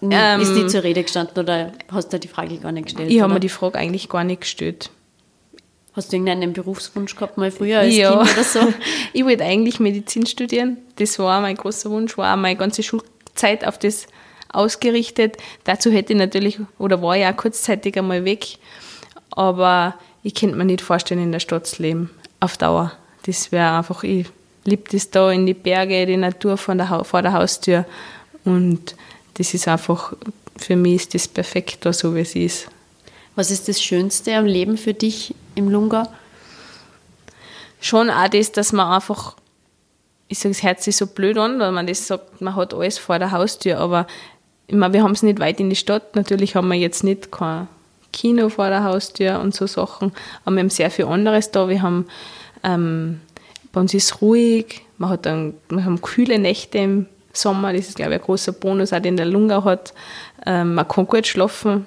ähm, 0.02 0.42
ist 0.42 0.54
die 0.54 0.68
zur 0.68 0.84
Rede 0.84 1.04
gestanden 1.04 1.38
oder 1.38 1.72
hast 1.90 2.12
du 2.12 2.20
die 2.20 2.28
Frage 2.28 2.58
gar 2.58 2.72
nicht 2.72 2.86
gestellt? 2.86 3.10
Ich 3.10 3.22
habe 3.22 3.34
mir 3.34 3.40
die 3.40 3.50
Frage 3.50 3.78
eigentlich 3.78 4.10
gar 4.10 4.24
nicht 4.24 4.42
gestellt. 4.42 4.90
Hast 5.94 6.12
du 6.12 6.18
irgendeinen 6.18 6.52
Berufswunsch 6.52 7.16
gehabt 7.16 7.38
mal 7.38 7.52
früher 7.52 7.80
als 7.80 7.96
Ja. 7.96 8.18
Kind 8.18 8.34
oder 8.34 8.44
so? 8.44 8.60
Ich 9.14 9.24
wollte 9.24 9.46
eigentlich 9.46 9.80
Medizin 9.80 10.26
studieren. 10.26 10.78
Das 10.98 11.18
war 11.20 11.40
mein 11.40 11.56
großer 11.56 11.90
Wunsch, 11.90 12.18
war 12.18 12.34
auch 12.34 12.40
meine 12.40 12.58
ganze 12.58 12.84
Schulzeit 12.84 13.66
auf 13.66 13.80
das 13.80 14.08
ausgerichtet. 14.56 15.38
Dazu 15.64 15.92
hätte 15.92 16.14
ich 16.14 16.20
natürlich, 16.20 16.60
oder 16.78 17.02
war 17.02 17.18
ich 17.18 17.26
auch 17.26 17.36
kurzzeitig 17.36 17.98
einmal 17.98 18.26
weg. 18.26 18.58
Aber 19.32 19.96
ich 20.24 20.36
könnte 20.36 20.56
mir 20.56 20.66
nicht 20.66 20.82
vorstellen, 20.82 21.22
in 21.22 21.32
der 21.32 21.40
Stadt 21.40 21.68
zu 21.68 21.82
leben. 21.82 22.10
Auf 22.40 22.58
Dauer. 22.58 22.92
Das 23.26 23.52
wäre 23.52 23.78
einfach, 23.78 24.04
ich 24.04 24.28
liebe 24.64 24.84
das 24.92 25.10
da 25.10 25.32
in 25.32 25.46
die 25.46 25.54
Berge, 25.54 26.06
die 26.06 26.18
Natur 26.18 26.58
von 26.58 26.78
der, 26.78 27.04
vor 27.04 27.22
der 27.22 27.34
Haustür. 27.34 27.86
Und 28.44 28.96
das 29.36 29.54
ist 29.54 29.68
einfach, 29.68 30.14
für 30.58 30.76
mich 30.76 30.96
ist 30.96 31.14
das 31.16 31.28
perfekt 31.28 31.86
da, 31.86 31.94
so 31.94 32.16
wie 32.16 32.22
es 32.22 32.36
ist. 32.36 32.68
Was 33.36 33.52
ist 33.52 33.68
das 33.68 33.84
Schönste 33.84 34.36
am 34.36 34.46
Leben 34.46 34.78
für 34.78 34.94
dich 34.94 35.36
im 35.56 35.70
Lungau? 35.70 36.08
schon 37.86 38.10
auch 38.10 38.28
das, 38.28 38.52
dass 38.52 38.74
man 38.74 38.92
einfach, 38.92 39.36
ich 40.28 40.40
sage, 40.40 40.52
es 40.52 40.64
hört 40.64 40.82
sich 40.82 40.98
so 40.98 41.08
blöd 41.08 41.38
an, 41.38 41.60
weil 41.60 41.72
man 41.72 41.88
das 41.88 42.08
sagt, 42.08 42.42
man 42.42 42.56
hat 42.56 42.74
alles 42.74 42.98
vor 42.98 43.20
der 43.20 43.32
Haustür, 43.32 43.78
aber 43.78 44.08
ich 44.68 44.76
meine, 44.76 44.94
wir 44.94 45.04
haben 45.04 45.12
es 45.12 45.24
nicht 45.24 45.40
weit 45.40 45.60
in 45.60 45.70
die 45.70 45.76
Stadt. 45.76 46.16
Natürlich 46.16 46.56
haben 46.56 46.68
wir 46.70 46.78
jetzt 46.78 47.04
nicht 47.04 47.32
kein 47.32 47.68
Kino 48.12 48.50
vor 48.50 48.70
der 48.70 48.84
Haustür 48.84 49.40
und 49.40 49.54
so 49.54 49.68
Sachen, 49.68 50.12
aber 50.44 50.56
wir 50.56 50.62
haben 50.62 50.70
sehr 50.70 50.90
viel 50.90 51.06
anderes 51.06 51.52
da. 51.52 51.68
Wir 51.70 51.82
haben, 51.82 52.06
ähm, 52.64 53.22
bei 53.72 53.82
uns 53.82 53.94
ist 53.94 54.22
ruhig, 54.22 54.82
man 54.98 55.10
hat 55.10 55.26
dann, 55.26 55.54
wir 55.70 55.84
haben 55.84 56.02
kühle 56.02 56.40
Nächte 56.40 56.78
im 56.78 57.06
Sommer, 57.34 57.74
das 57.74 57.90
ist, 57.90 57.98
glaube 57.98 58.14
ich, 58.14 58.20
ein 58.20 58.26
großer 58.26 58.54
Bonus, 58.54 58.94
auch 58.94 59.02
den 59.02 59.18
der 59.18 59.26
Lungau 59.26 59.66
hat. 59.66 59.94
Ähm, 60.46 60.76
man 60.76 60.88
kann 60.88 61.06
gut 61.06 61.28
schlafen, 61.28 61.86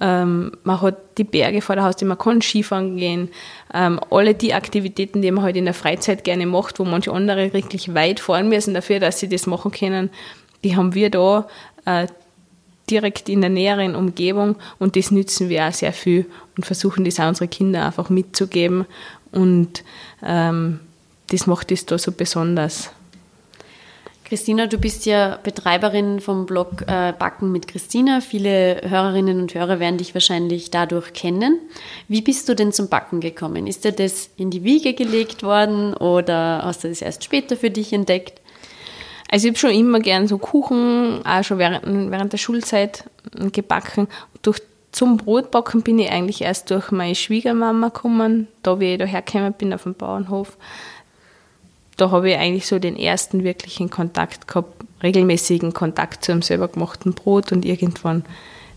ähm, 0.00 0.52
man 0.62 0.80
hat 0.80 0.96
die 1.18 1.24
Berge 1.24 1.60
vor 1.60 1.74
der 1.74 1.84
Haustür, 1.84 2.06
man 2.06 2.18
kann 2.18 2.42
Skifahren 2.42 2.96
gehen. 2.96 3.30
Ähm, 3.74 3.98
alle 4.10 4.34
die 4.34 4.54
Aktivitäten, 4.54 5.22
die 5.22 5.30
man 5.30 5.44
halt 5.44 5.56
in 5.56 5.64
der 5.64 5.74
Freizeit 5.74 6.24
gerne 6.24 6.46
macht, 6.46 6.78
wo 6.78 6.84
manche 6.84 7.12
andere 7.12 7.52
wirklich 7.52 7.94
weit 7.94 8.20
fahren 8.20 8.48
müssen 8.48 8.74
dafür, 8.74 9.00
dass 9.00 9.20
sie 9.20 9.28
das 9.28 9.46
machen 9.46 9.72
können, 9.72 10.10
die 10.64 10.76
haben 10.76 10.94
wir 10.94 11.10
da 11.10 11.46
äh, 11.86 12.06
direkt 12.90 13.28
in 13.28 13.40
der 13.40 13.50
näheren 13.50 13.96
Umgebung 13.96 14.56
und 14.78 14.96
das 14.96 15.10
nützen 15.10 15.48
wir 15.48 15.66
auch 15.66 15.72
sehr 15.72 15.92
viel 15.92 16.26
und 16.56 16.64
versuchen 16.64 17.04
das 17.04 17.18
auch 17.18 17.28
unsere 17.28 17.48
Kinder 17.48 17.84
einfach 17.84 18.10
mitzugeben 18.10 18.86
und 19.32 19.82
ähm, 20.22 20.80
das 21.28 21.46
macht 21.46 21.72
es 21.72 21.86
da 21.86 21.98
so 21.98 22.12
besonders. 22.12 22.90
Christina, 24.24 24.66
du 24.66 24.78
bist 24.78 25.06
ja 25.06 25.38
Betreiberin 25.40 26.18
vom 26.18 26.46
Blog 26.46 26.82
äh, 26.88 27.12
Backen 27.16 27.52
mit 27.52 27.68
Christina. 27.68 28.20
Viele 28.20 28.80
Hörerinnen 28.82 29.40
und 29.40 29.54
Hörer 29.54 29.78
werden 29.78 29.98
dich 29.98 30.14
wahrscheinlich 30.14 30.72
dadurch 30.72 31.12
kennen. 31.12 31.60
Wie 32.08 32.22
bist 32.22 32.48
du 32.48 32.56
denn 32.56 32.72
zum 32.72 32.88
Backen 32.88 33.20
gekommen? 33.20 33.68
Ist 33.68 33.84
dir 33.84 33.92
das 33.92 34.30
in 34.36 34.50
die 34.50 34.64
Wiege 34.64 34.94
gelegt 34.94 35.44
worden 35.44 35.94
oder 35.94 36.62
hast 36.64 36.82
du 36.82 36.88
das 36.88 37.02
erst 37.02 37.22
später 37.22 37.56
für 37.56 37.70
dich 37.70 37.92
entdeckt? 37.92 38.40
Also 39.30 39.46
ich 39.46 39.52
habe 39.52 39.58
schon 39.58 39.70
immer 39.70 40.00
gern 40.00 40.28
so 40.28 40.38
Kuchen, 40.38 41.20
auch 41.24 41.42
schon 41.42 41.58
während, 41.58 42.10
während 42.10 42.32
der 42.32 42.38
Schulzeit 42.38 43.04
gebacken. 43.52 44.08
Durch, 44.42 44.60
zum 44.92 45.16
Brotbacken 45.16 45.82
bin 45.82 45.98
ich 45.98 46.10
eigentlich 46.10 46.42
erst 46.42 46.70
durch 46.70 46.90
meine 46.90 47.14
Schwiegermama 47.14 47.88
gekommen, 47.88 48.48
da 48.62 48.80
wie 48.80 48.92
ich 48.92 48.98
da 48.98 49.04
hergekommen 49.04 49.52
bin 49.52 49.74
auf 49.74 49.82
dem 49.82 49.94
Bauernhof. 49.94 50.56
Da 51.96 52.10
habe 52.10 52.30
ich 52.30 52.36
eigentlich 52.36 52.66
so 52.66 52.78
den 52.78 52.96
ersten 52.96 53.42
wirklichen 53.42 53.90
Kontakt 53.90 54.48
gehabt, 54.48 54.84
regelmäßigen 55.02 55.72
Kontakt 55.72 56.24
zu 56.24 56.32
einem 56.32 56.42
selber 56.42 56.68
gemachten 56.68 57.14
Brot 57.14 57.52
und 57.52 57.64
irgendwann 57.64 58.24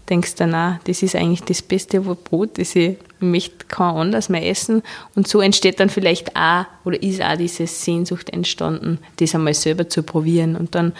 denkst 0.09 0.35
du 0.35 0.45
dann 0.45 0.55
auch, 0.55 0.83
das 0.85 1.03
ist 1.03 1.15
eigentlich 1.15 1.43
das 1.43 1.61
beste 1.61 2.01
Brot, 2.01 2.57
das 2.57 2.75
ich 2.75 2.97
möchte 3.19 3.65
kein 3.67 3.95
anders 3.95 4.29
mehr 4.29 4.47
essen. 4.47 4.83
Und 5.15 5.27
so 5.27 5.41
entsteht 5.41 5.79
dann 5.79 5.89
vielleicht 5.89 6.35
auch, 6.35 6.65
oder 6.85 7.01
ist 7.01 7.21
auch 7.21 7.37
diese 7.37 7.67
Sehnsucht 7.67 8.29
entstanden, 8.29 8.99
das 9.17 9.35
einmal 9.35 9.53
selber 9.53 9.89
zu 9.89 10.03
probieren. 10.03 10.55
Und 10.55 10.75
dann 10.75 10.93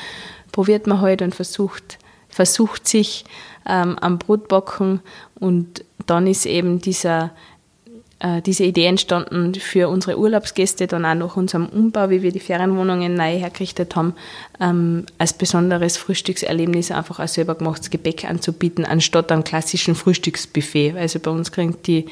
probiert 0.52 0.88
man 0.88 1.02
halt 1.02 1.22
und 1.22 1.36
versucht, 1.36 1.98
versucht 2.30 2.88
sich 2.88 3.26
ähm, 3.68 3.98
am 4.00 4.18
Brotbacken 4.18 5.02
und 5.40 5.86
dann 6.06 6.28
ist 6.28 6.46
eben 6.46 6.80
dieser, 6.80 7.32
äh, 8.20 8.42
diese 8.42 8.66
Idee 8.66 8.86
entstanden 8.86 9.56
für 9.56 9.88
unsere 9.88 10.20
Urlaubsgäste, 10.20 10.88
dann 10.88 11.06
auch 11.06 11.16
nach 11.16 11.38
unserem 11.38 11.68
Umbau, 11.68 12.10
wie 12.10 12.22
wir 12.22 12.32
die 12.32 12.42
Ferienwohnungen 12.42 13.14
neu 13.14 13.38
hergerichtet 13.40 13.96
haben, 13.96 14.14
ähm, 14.60 15.06
als 15.18 15.34
besonderes 15.34 15.96
Frühstückserlebnis 15.96 16.92
einfach 16.92 17.20
ein 17.20 17.30
selber 17.30 17.56
gemachtes 17.56 17.90
Gebäck 17.90 18.26
anzubieten, 18.26 18.84
anstatt 18.84 19.32
einem 19.32 19.46
klassischen 19.46 19.96
Frühstücksbuffet. 19.96 20.96
Also 20.98 21.20
bei 21.20 21.32
uns 21.32 21.52
kriegen 21.52 21.78
die 21.86 22.08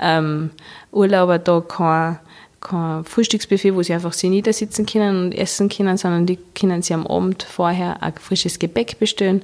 ähm, 0.00 0.50
Urlauber 0.90 1.38
da 1.38 1.60
kein, 1.60 2.18
kein 2.60 3.04
Frühstücksbuffet, 3.04 3.74
wo 3.74 3.82
sie 3.82 3.94
einfach 3.94 4.14
sich 4.14 4.30
niedersitzen 4.30 4.84
können 4.84 5.26
und 5.26 5.32
essen 5.32 5.68
können, 5.68 5.96
sondern 5.96 6.26
die 6.26 6.38
können 6.56 6.82
sie 6.82 6.94
am 6.94 7.06
Abend 7.06 7.44
vorher 7.44 8.02
ein 8.02 8.14
frisches 8.20 8.58
Gebäck 8.58 8.98
bestellen 8.98 9.42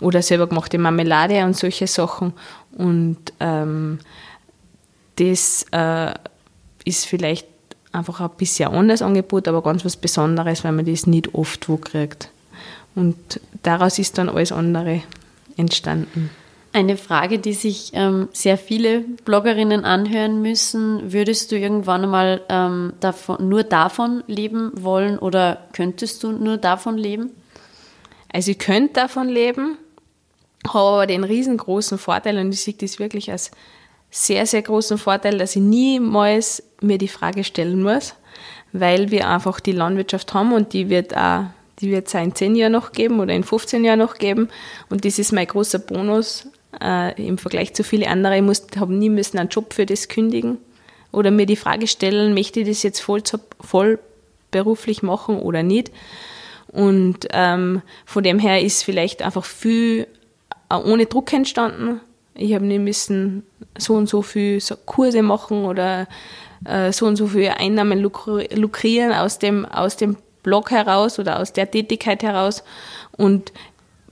oder 0.00 0.20
selber 0.20 0.46
gemachte 0.46 0.76
Marmelade 0.76 1.42
und 1.44 1.56
solche 1.56 1.86
Sachen. 1.86 2.34
Und 2.76 3.16
ähm, 3.40 3.98
das 5.16 5.66
äh, 5.70 6.14
ist 6.84 7.06
vielleicht 7.06 7.46
einfach 7.92 8.20
ein 8.20 8.30
bisschen 8.36 8.70
anderes 8.70 9.02
Angebot, 9.02 9.48
aber 9.48 9.62
ganz 9.62 9.84
was 9.84 9.96
Besonderes, 9.96 10.64
weil 10.64 10.72
man 10.72 10.84
das 10.84 11.06
nicht 11.06 11.34
oft 11.34 11.68
wo 11.68 11.76
kriegt. 11.76 12.30
Und 12.94 13.40
daraus 13.62 13.98
ist 13.98 14.18
dann 14.18 14.28
alles 14.28 14.52
andere 14.52 15.02
entstanden. 15.56 16.30
Eine 16.72 16.96
Frage, 16.96 17.38
die 17.38 17.52
sich 17.52 17.92
ähm, 17.94 18.28
sehr 18.32 18.58
viele 18.58 19.00
Bloggerinnen 19.24 19.84
anhören 19.84 20.42
müssen. 20.42 21.12
Würdest 21.12 21.52
du 21.52 21.56
irgendwann 21.56 22.02
einmal 22.02 22.40
ähm, 22.48 22.94
davon, 22.98 23.48
nur 23.48 23.62
davon 23.62 24.24
leben 24.26 24.72
wollen 24.74 25.18
oder 25.20 25.68
könntest 25.72 26.24
du 26.24 26.32
nur 26.32 26.56
davon 26.56 26.98
leben? 26.98 27.30
Also 28.32 28.50
ich 28.50 28.58
könnte 28.58 28.94
davon 28.94 29.28
leben, 29.28 29.78
habe 30.66 30.78
aber 30.78 31.06
den 31.06 31.22
riesengroßen 31.22 31.98
Vorteil 31.98 32.38
und 32.38 32.52
ich 32.52 32.62
sehe 32.62 32.74
das 32.74 32.98
wirklich 32.98 33.30
als 33.30 33.52
sehr, 34.14 34.46
sehr 34.46 34.62
großen 34.62 34.96
Vorteil, 34.96 35.38
dass 35.38 35.56
ich 35.56 35.62
niemals 35.62 36.62
mir 36.80 36.98
die 36.98 37.08
Frage 37.08 37.42
stellen 37.42 37.82
muss, 37.82 38.14
weil 38.72 39.10
wir 39.10 39.28
einfach 39.28 39.58
die 39.58 39.72
Landwirtschaft 39.72 40.32
haben 40.34 40.52
und 40.52 40.72
die 40.72 40.88
wird 40.88 41.16
auch, 41.16 41.46
die 41.80 41.90
wird 41.90 42.06
es 42.06 42.14
in 42.14 42.32
10 42.32 42.54
Jahren 42.54 42.72
noch 42.72 42.92
geben 42.92 43.18
oder 43.18 43.34
in 43.34 43.42
15 43.42 43.84
Jahren 43.84 43.98
noch 43.98 44.14
geben 44.14 44.50
und 44.88 45.04
das 45.04 45.18
ist 45.18 45.32
mein 45.32 45.48
großer 45.48 45.80
Bonus 45.80 46.46
äh, 46.80 47.20
im 47.20 47.38
Vergleich 47.38 47.74
zu 47.74 47.82
vielen 47.82 48.08
anderen. 48.08 48.48
Ich 48.48 48.78
habe 48.78 48.94
nie 48.94 49.10
müssen 49.10 49.36
einen 49.38 49.48
Job 49.48 49.74
für 49.74 49.84
das 49.84 50.06
kündigen 50.06 50.58
oder 51.10 51.32
mir 51.32 51.46
die 51.46 51.56
Frage 51.56 51.88
stellen, 51.88 52.34
möchte 52.34 52.60
ich 52.60 52.68
das 52.68 52.84
jetzt 52.84 53.00
voll, 53.00 53.22
voll 53.60 53.98
beruflich 54.52 55.02
machen 55.02 55.40
oder 55.40 55.64
nicht. 55.64 55.90
Und 56.68 57.26
ähm, 57.32 57.82
von 58.06 58.22
dem 58.22 58.38
her 58.38 58.62
ist 58.62 58.84
vielleicht 58.84 59.22
einfach 59.22 59.44
viel 59.44 60.06
äh, 60.70 60.76
ohne 60.76 61.06
Druck 61.06 61.32
entstanden. 61.32 62.00
Ich 62.36 62.54
habe 62.54 62.64
nicht 62.64 62.80
müssen 62.80 63.44
so 63.78 63.94
und 63.94 64.08
so 64.08 64.22
viel 64.22 64.60
Kurse 64.86 65.22
machen 65.22 65.64
oder 65.64 66.06
äh, 66.64 66.92
so 66.92 67.06
und 67.06 67.16
so 67.16 67.26
viel 67.26 67.48
Einnahmen 67.48 68.00
lukri 68.00 68.48
lukrieren 68.54 69.12
aus 69.12 69.38
dem, 69.38 69.64
aus 69.64 69.96
dem 69.96 70.16
Blog 70.42 70.70
heraus 70.70 71.18
oder 71.18 71.40
aus 71.40 71.52
der 71.52 71.70
Tätigkeit 71.70 72.22
heraus. 72.22 72.62
Und 73.16 73.52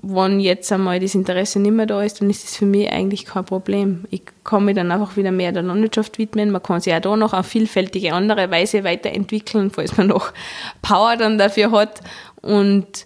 wenn 0.03 0.41
jetzt 0.41 0.73
einmal 0.73 0.99
das 0.99 1.15
Interesse 1.15 1.61
nicht 1.61 1.73
mehr 1.73 1.87
da 1.87 2.03
ist, 2.03 2.21
dann 2.21 2.29
ist 2.29 2.43
das 2.43 2.57
für 2.57 2.67
mich 2.67 2.91
eigentlich 2.91 3.25
kein 3.25 3.45
Problem. 3.45 4.05
Ich 4.11 4.23
kann 4.43 4.65
mich 4.65 4.75
dann 4.75 4.91
einfach 4.91 5.17
wieder 5.17 5.31
mehr 5.31 5.53
der 5.53 5.63
Landwirtschaft 5.63 6.19
widmen. 6.19 6.51
Man 6.51 6.63
kann 6.63 6.81
sich 6.81 6.93
auch 6.93 7.01
da 7.01 7.17
noch 7.17 7.33
auf 7.33 7.47
vielfältige 7.47 8.13
andere 8.13 8.51
Weise 8.51 8.83
weiterentwickeln, 8.83 9.71
falls 9.71 9.97
man 9.97 10.09
noch 10.09 10.33
Power 10.83 11.17
dann 11.17 11.39
dafür 11.39 11.71
hat. 11.71 12.01
Und 12.41 13.05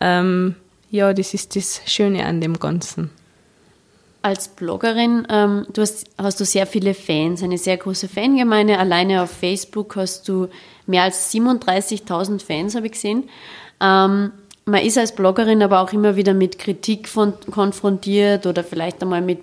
ähm, 0.00 0.54
ja, 0.90 1.12
das 1.12 1.34
ist 1.34 1.56
das 1.56 1.82
Schöne 1.86 2.24
an 2.24 2.40
dem 2.40 2.60
Ganzen. 2.60 3.10
Als 4.26 4.48
Bloggerin, 4.48 5.24
ähm, 5.30 5.68
du 5.72 5.82
hast, 5.82 6.04
hast 6.18 6.40
du 6.40 6.44
sehr 6.44 6.66
viele 6.66 6.94
Fans, 6.94 7.44
eine 7.44 7.58
sehr 7.58 7.76
große 7.76 8.08
Fangemeinde. 8.08 8.76
Alleine 8.76 9.22
auf 9.22 9.30
Facebook 9.30 9.94
hast 9.94 10.28
du 10.28 10.48
mehr 10.84 11.04
als 11.04 11.32
37.000 11.32 12.44
Fans, 12.44 12.74
habe 12.74 12.86
ich 12.86 12.92
gesehen. 12.94 13.28
Ähm, 13.80 14.32
man 14.64 14.82
ist 14.82 14.98
als 14.98 15.14
Bloggerin 15.14 15.62
aber 15.62 15.78
auch 15.78 15.92
immer 15.92 16.16
wieder 16.16 16.34
mit 16.34 16.58
Kritik 16.58 17.06
von, 17.06 17.34
konfrontiert 17.52 18.46
oder 18.46 18.64
vielleicht 18.64 19.00
einmal 19.00 19.20
mit 19.20 19.38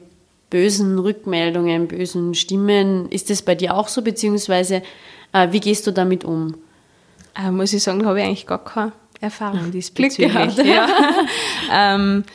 bösen 0.50 1.00
Rückmeldungen, 1.00 1.88
bösen 1.88 2.36
Stimmen. 2.36 3.08
Ist 3.08 3.30
das 3.30 3.42
bei 3.42 3.56
dir 3.56 3.78
auch 3.78 3.88
so, 3.88 4.02
beziehungsweise 4.02 4.84
äh, 5.32 5.48
wie 5.52 5.62
gehst 5.62 5.88
du 5.88 5.92
damit 5.92 6.26
um? 6.26 6.56
Äh, 7.42 7.52
muss 7.52 7.72
ich 7.72 7.82
sagen, 7.82 8.00
da 8.00 8.08
habe 8.08 8.20
ich 8.20 8.26
eigentlich 8.26 8.48
gar 8.48 8.62
keine 8.62 8.92
Erfahrung 9.22 9.72
diesbezüglich. 9.72 10.34
gehabt. 10.34 10.58
Ja. 10.58 10.90
ähm, 11.96 12.26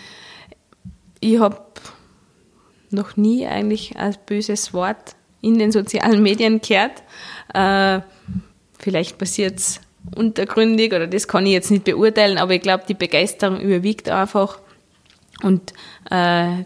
ich 1.21 1.39
habe 1.39 1.68
noch 2.91 3.17
nie 3.17 3.47
eigentlich 3.47 3.97
ein 3.97 4.17
böses 4.27 4.73
Wort 4.73 5.17
in 5.41 5.59
den 5.59 5.73
sozialen 5.73 6.23
Medien 6.23 6.61
gehört. 6.61 7.03
Äh, 7.55 8.01
vielleicht 8.79 9.19
passiert 9.19 9.59
es 9.59 9.81
untergründig 10.15 10.93
oder 10.93 11.07
das 11.07 11.29
kann 11.29 11.47
ich 11.47 11.53
jetzt 11.53 11.71
nicht 11.71 11.85
beurteilen, 11.85 12.39
aber 12.39 12.55
ich 12.55 12.63
glaube, 12.63 12.85
die 12.89 12.95
Begeisterung 12.95 13.61
überwiegt 13.61 14.09
einfach 14.09 14.59
und 15.43 15.73
äh, 16.11 16.65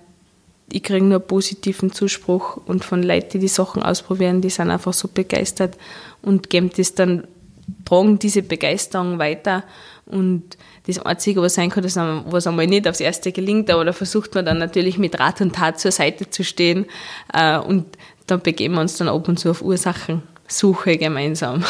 ich 0.70 0.82
kriege 0.82 1.04
nur 1.04 1.20
positiven 1.20 1.92
Zuspruch 1.92 2.56
und 2.66 2.84
von 2.84 3.02
Leuten, 3.02 3.30
die 3.32 3.38
die 3.40 3.48
Sachen 3.48 3.82
ausprobieren, 3.82 4.40
die 4.40 4.50
sind 4.50 4.70
einfach 4.70 4.94
so 4.94 5.08
begeistert 5.08 5.76
und 6.22 6.48
geben 6.48 6.70
das 6.74 6.94
dann, 6.94 7.26
tragen 7.84 8.18
diese 8.18 8.42
Begeisterung 8.42 9.18
weiter 9.18 9.64
und 10.06 10.56
das 10.86 10.98
Einzige, 10.98 11.40
was 11.40 11.54
sein 11.54 11.70
kann, 11.70 11.82
dass 11.82 11.96
was 11.96 12.46
einmal 12.46 12.66
nicht 12.66 12.88
aufs 12.88 13.00
Erste 13.00 13.32
gelingt, 13.32 13.70
aber 13.70 13.84
da 13.84 13.92
versucht 13.92 14.34
man 14.34 14.44
dann 14.44 14.58
natürlich 14.58 14.98
mit 14.98 15.18
Rat 15.18 15.40
und 15.40 15.54
Tat 15.54 15.78
zur 15.78 15.92
Seite 15.92 16.28
zu 16.28 16.42
stehen 16.42 16.86
äh, 17.32 17.58
und 17.58 17.86
dann 18.26 18.40
begeben 18.40 18.74
wir 18.74 18.80
uns 18.80 18.96
dann 18.96 19.08
ab 19.08 19.28
und 19.28 19.38
zu 19.38 19.50
auf 19.50 19.62
Ursachensuche 19.62 20.96
gemeinsam. 20.96 21.64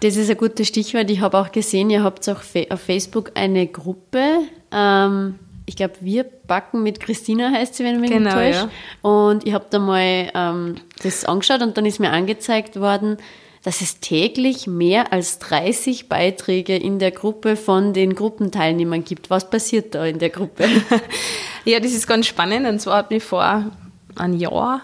Das 0.00 0.16
ist 0.16 0.30
ein 0.30 0.36
gutes 0.36 0.68
Stichwort. 0.68 1.10
Ich 1.10 1.20
habe 1.20 1.38
auch 1.38 1.50
gesehen, 1.50 1.90
ihr 1.90 2.02
habt 2.04 2.28
auch 2.28 2.40
auf 2.70 2.80
Facebook 2.80 3.32
eine 3.34 3.66
Gruppe. 3.66 4.40
Ähm, 4.70 5.34
ich 5.66 5.76
glaube, 5.76 5.94
wir 6.00 6.24
backen 6.24 6.82
mit 6.82 7.00
Christina 7.00 7.50
heißt 7.50 7.74
sie, 7.74 7.84
wenn 7.84 7.96
ich 7.96 8.00
mich 8.00 8.10
genau, 8.10 8.36
nicht 8.36 8.52
täusche. 8.52 8.70
Ja. 9.02 9.10
Und 9.10 9.46
ich 9.46 9.52
habe 9.52 9.66
da 9.68 9.78
mal 9.78 10.30
ähm, 10.34 10.76
das 11.02 11.24
angeschaut 11.24 11.62
und 11.62 11.76
dann 11.76 11.84
ist 11.84 11.98
mir 11.98 12.10
angezeigt 12.10 12.80
worden, 12.80 13.18
dass 13.64 13.80
es 13.80 14.00
täglich 14.00 14.66
mehr 14.66 15.12
als 15.12 15.38
30 15.40 16.08
Beiträge 16.08 16.76
in 16.76 16.98
der 16.98 17.10
Gruppe 17.10 17.56
von 17.56 17.92
den 17.92 18.14
Gruppenteilnehmern 18.14 19.04
gibt. 19.04 19.30
Was 19.30 19.50
passiert 19.50 19.94
da 19.94 20.04
in 20.04 20.18
der 20.18 20.30
Gruppe? 20.30 20.68
ja, 21.64 21.80
das 21.80 21.92
ist 21.92 22.06
ganz 22.06 22.26
spannend. 22.26 22.66
Und 22.66 22.80
zwar 22.80 22.98
hat 22.98 23.10
mich 23.10 23.24
vor 23.24 23.70
einem 24.16 24.38
Jahr, 24.38 24.82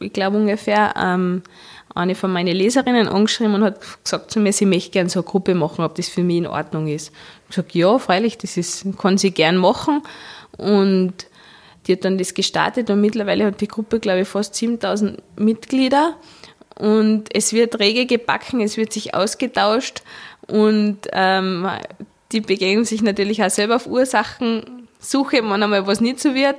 ich 0.00 0.12
glaube 0.12 0.38
ungefähr, 0.38 0.94
ähm, 0.96 1.42
eine 1.94 2.14
von 2.14 2.30
meinen 2.30 2.54
Leserinnen 2.54 3.08
angeschrieben 3.08 3.54
und 3.54 3.64
hat 3.64 3.80
gesagt 4.04 4.30
zu 4.30 4.38
mir, 4.38 4.52
sie 4.52 4.66
möchte 4.66 4.90
gerne 4.90 5.08
so 5.08 5.20
eine 5.20 5.26
Gruppe 5.26 5.54
machen, 5.54 5.84
ob 5.84 5.94
das 5.94 6.08
für 6.08 6.22
mich 6.22 6.36
in 6.36 6.46
Ordnung 6.46 6.88
ist. 6.88 7.10
Ich 7.48 7.56
habe 7.56 7.68
gesagt, 7.68 7.74
ja, 7.74 7.98
freilich, 7.98 8.36
das 8.38 8.56
ist, 8.56 8.84
kann 8.98 9.16
sie 9.16 9.30
gern 9.30 9.56
machen. 9.56 10.02
Und 10.58 11.14
die 11.86 11.92
hat 11.92 12.04
dann 12.04 12.18
das 12.18 12.34
gestartet 12.34 12.90
und 12.90 13.00
mittlerweile 13.00 13.46
hat 13.46 13.60
die 13.60 13.68
Gruppe, 13.68 14.00
glaube 14.00 14.20
ich, 14.20 14.28
fast 14.28 14.54
7000 14.56 15.22
Mitglieder. 15.36 16.16
Und 16.78 17.34
es 17.34 17.52
wird 17.52 17.78
rege 17.78 18.06
gebacken, 18.06 18.60
es 18.60 18.76
wird 18.76 18.92
sich 18.92 19.14
ausgetauscht 19.14 20.02
und 20.46 20.98
ähm, 21.12 21.68
die 22.32 22.40
begegnen 22.40 22.84
sich 22.84 23.02
natürlich 23.02 23.42
auch 23.42 23.50
selber 23.50 23.76
auf 23.76 23.86
Ursachensuche, 23.86 25.42
wenn 25.42 25.62
einmal 25.62 25.86
was 25.86 26.00
nicht 26.00 26.20
so 26.20 26.34
wird. 26.34 26.56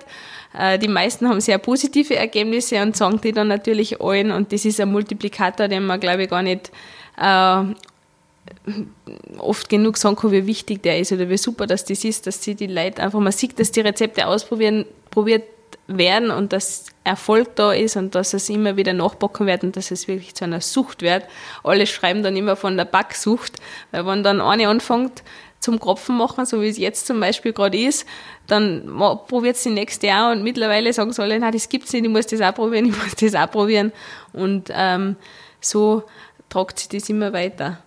Äh, 0.58 0.80
die 0.80 0.88
meisten 0.88 1.28
haben 1.30 1.40
sehr 1.40 1.60
positive 1.60 2.16
Ergebnisse 2.16 2.82
und 2.82 2.98
sagen 2.98 3.22
die 3.22 3.32
dann 3.32 3.48
natürlich 3.48 4.02
allen 4.02 4.32
und 4.32 4.52
das 4.52 4.66
ist 4.66 4.80
ein 4.80 4.92
Multiplikator, 4.92 5.68
den 5.68 5.86
man 5.86 6.00
glaube 6.00 6.24
ich 6.24 6.30
gar 6.30 6.42
nicht 6.42 6.72
äh, 7.18 7.64
oft 9.38 9.70
genug 9.70 9.98
sagen 9.98 10.16
kann, 10.16 10.32
wie 10.32 10.48
wichtig 10.48 10.82
der 10.82 11.00
ist 11.00 11.12
oder 11.12 11.30
wie 11.30 11.38
super 11.38 11.68
dass 11.68 11.86
das 11.86 12.04
ist, 12.04 12.26
dass 12.28 12.42
sie 12.42 12.56
die 12.56 12.68
Leute 12.68 13.04
einfach, 13.04 13.20
man 13.20 13.32
sieht, 13.32 13.60
dass 13.60 13.72
die 13.72 13.82
Rezepte 13.82 14.26
ausprobieren, 14.26 14.86
probiert 15.12 15.44
werden 15.88 16.32
und 16.32 16.54
dass 16.54 16.88
Erfolg 17.04 17.56
da 17.56 17.72
ist 17.72 17.96
und 17.96 18.16
dass 18.16 18.34
es 18.34 18.50
immer 18.50 18.76
wieder 18.76 18.94
nachbacken 18.94 19.48
wird 19.48 19.64
und 19.64 19.78
dass 19.78 19.92
es 19.92 20.08
wirklich 20.08 20.36
zu 20.36 20.44
einer 20.44 20.62
Sucht 20.62 21.02
wird. 21.02 21.26
Alle 21.64 21.88
schreiben 21.88 22.24
dann 22.24 22.36
immer 22.36 22.56
von 22.56 22.76
der 22.78 22.86
Backsucht, 22.86 23.54
weil 23.92 24.06
wenn 24.06 24.24
dann 24.24 24.42
eine 24.42 24.68
anfängt, 24.68 25.24
zum 25.60 25.80
Kropfen 25.80 26.18
machen, 26.18 26.46
so 26.46 26.62
wie 26.62 26.68
es 26.68 26.78
jetzt 26.78 27.08
zum 27.08 27.20
Beispiel 27.20 27.54
gerade 27.54 27.78
ist, 27.78 28.06
dann 28.46 28.86
probiert 29.28 29.56
es 29.56 29.64
die 29.64 29.70
nächste 29.70 30.08
Jahr 30.08 30.32
und 30.32 30.44
mittlerweile 30.44 30.94
sagen 30.94 31.12
sie 31.12 31.22
alle, 31.22 31.40
nein, 31.40 31.52
das 31.52 31.68
gibt's 31.70 31.94
nicht, 31.94 32.06
ich 32.06 32.12
muss 32.12 32.28
das 32.28 32.42
auch 32.42 32.54
probieren, 32.54 32.86
ich 32.90 32.98
muss 32.98 33.16
das 33.16 33.36
auch 33.36 33.50
probieren. 33.50 33.92
Und 34.34 34.70
ähm, 34.72 35.16
so 35.60 36.04
tragt 36.50 36.80
sich 36.80 36.90
das 36.90 37.10
immer 37.10 37.34
weiter. 37.34 37.80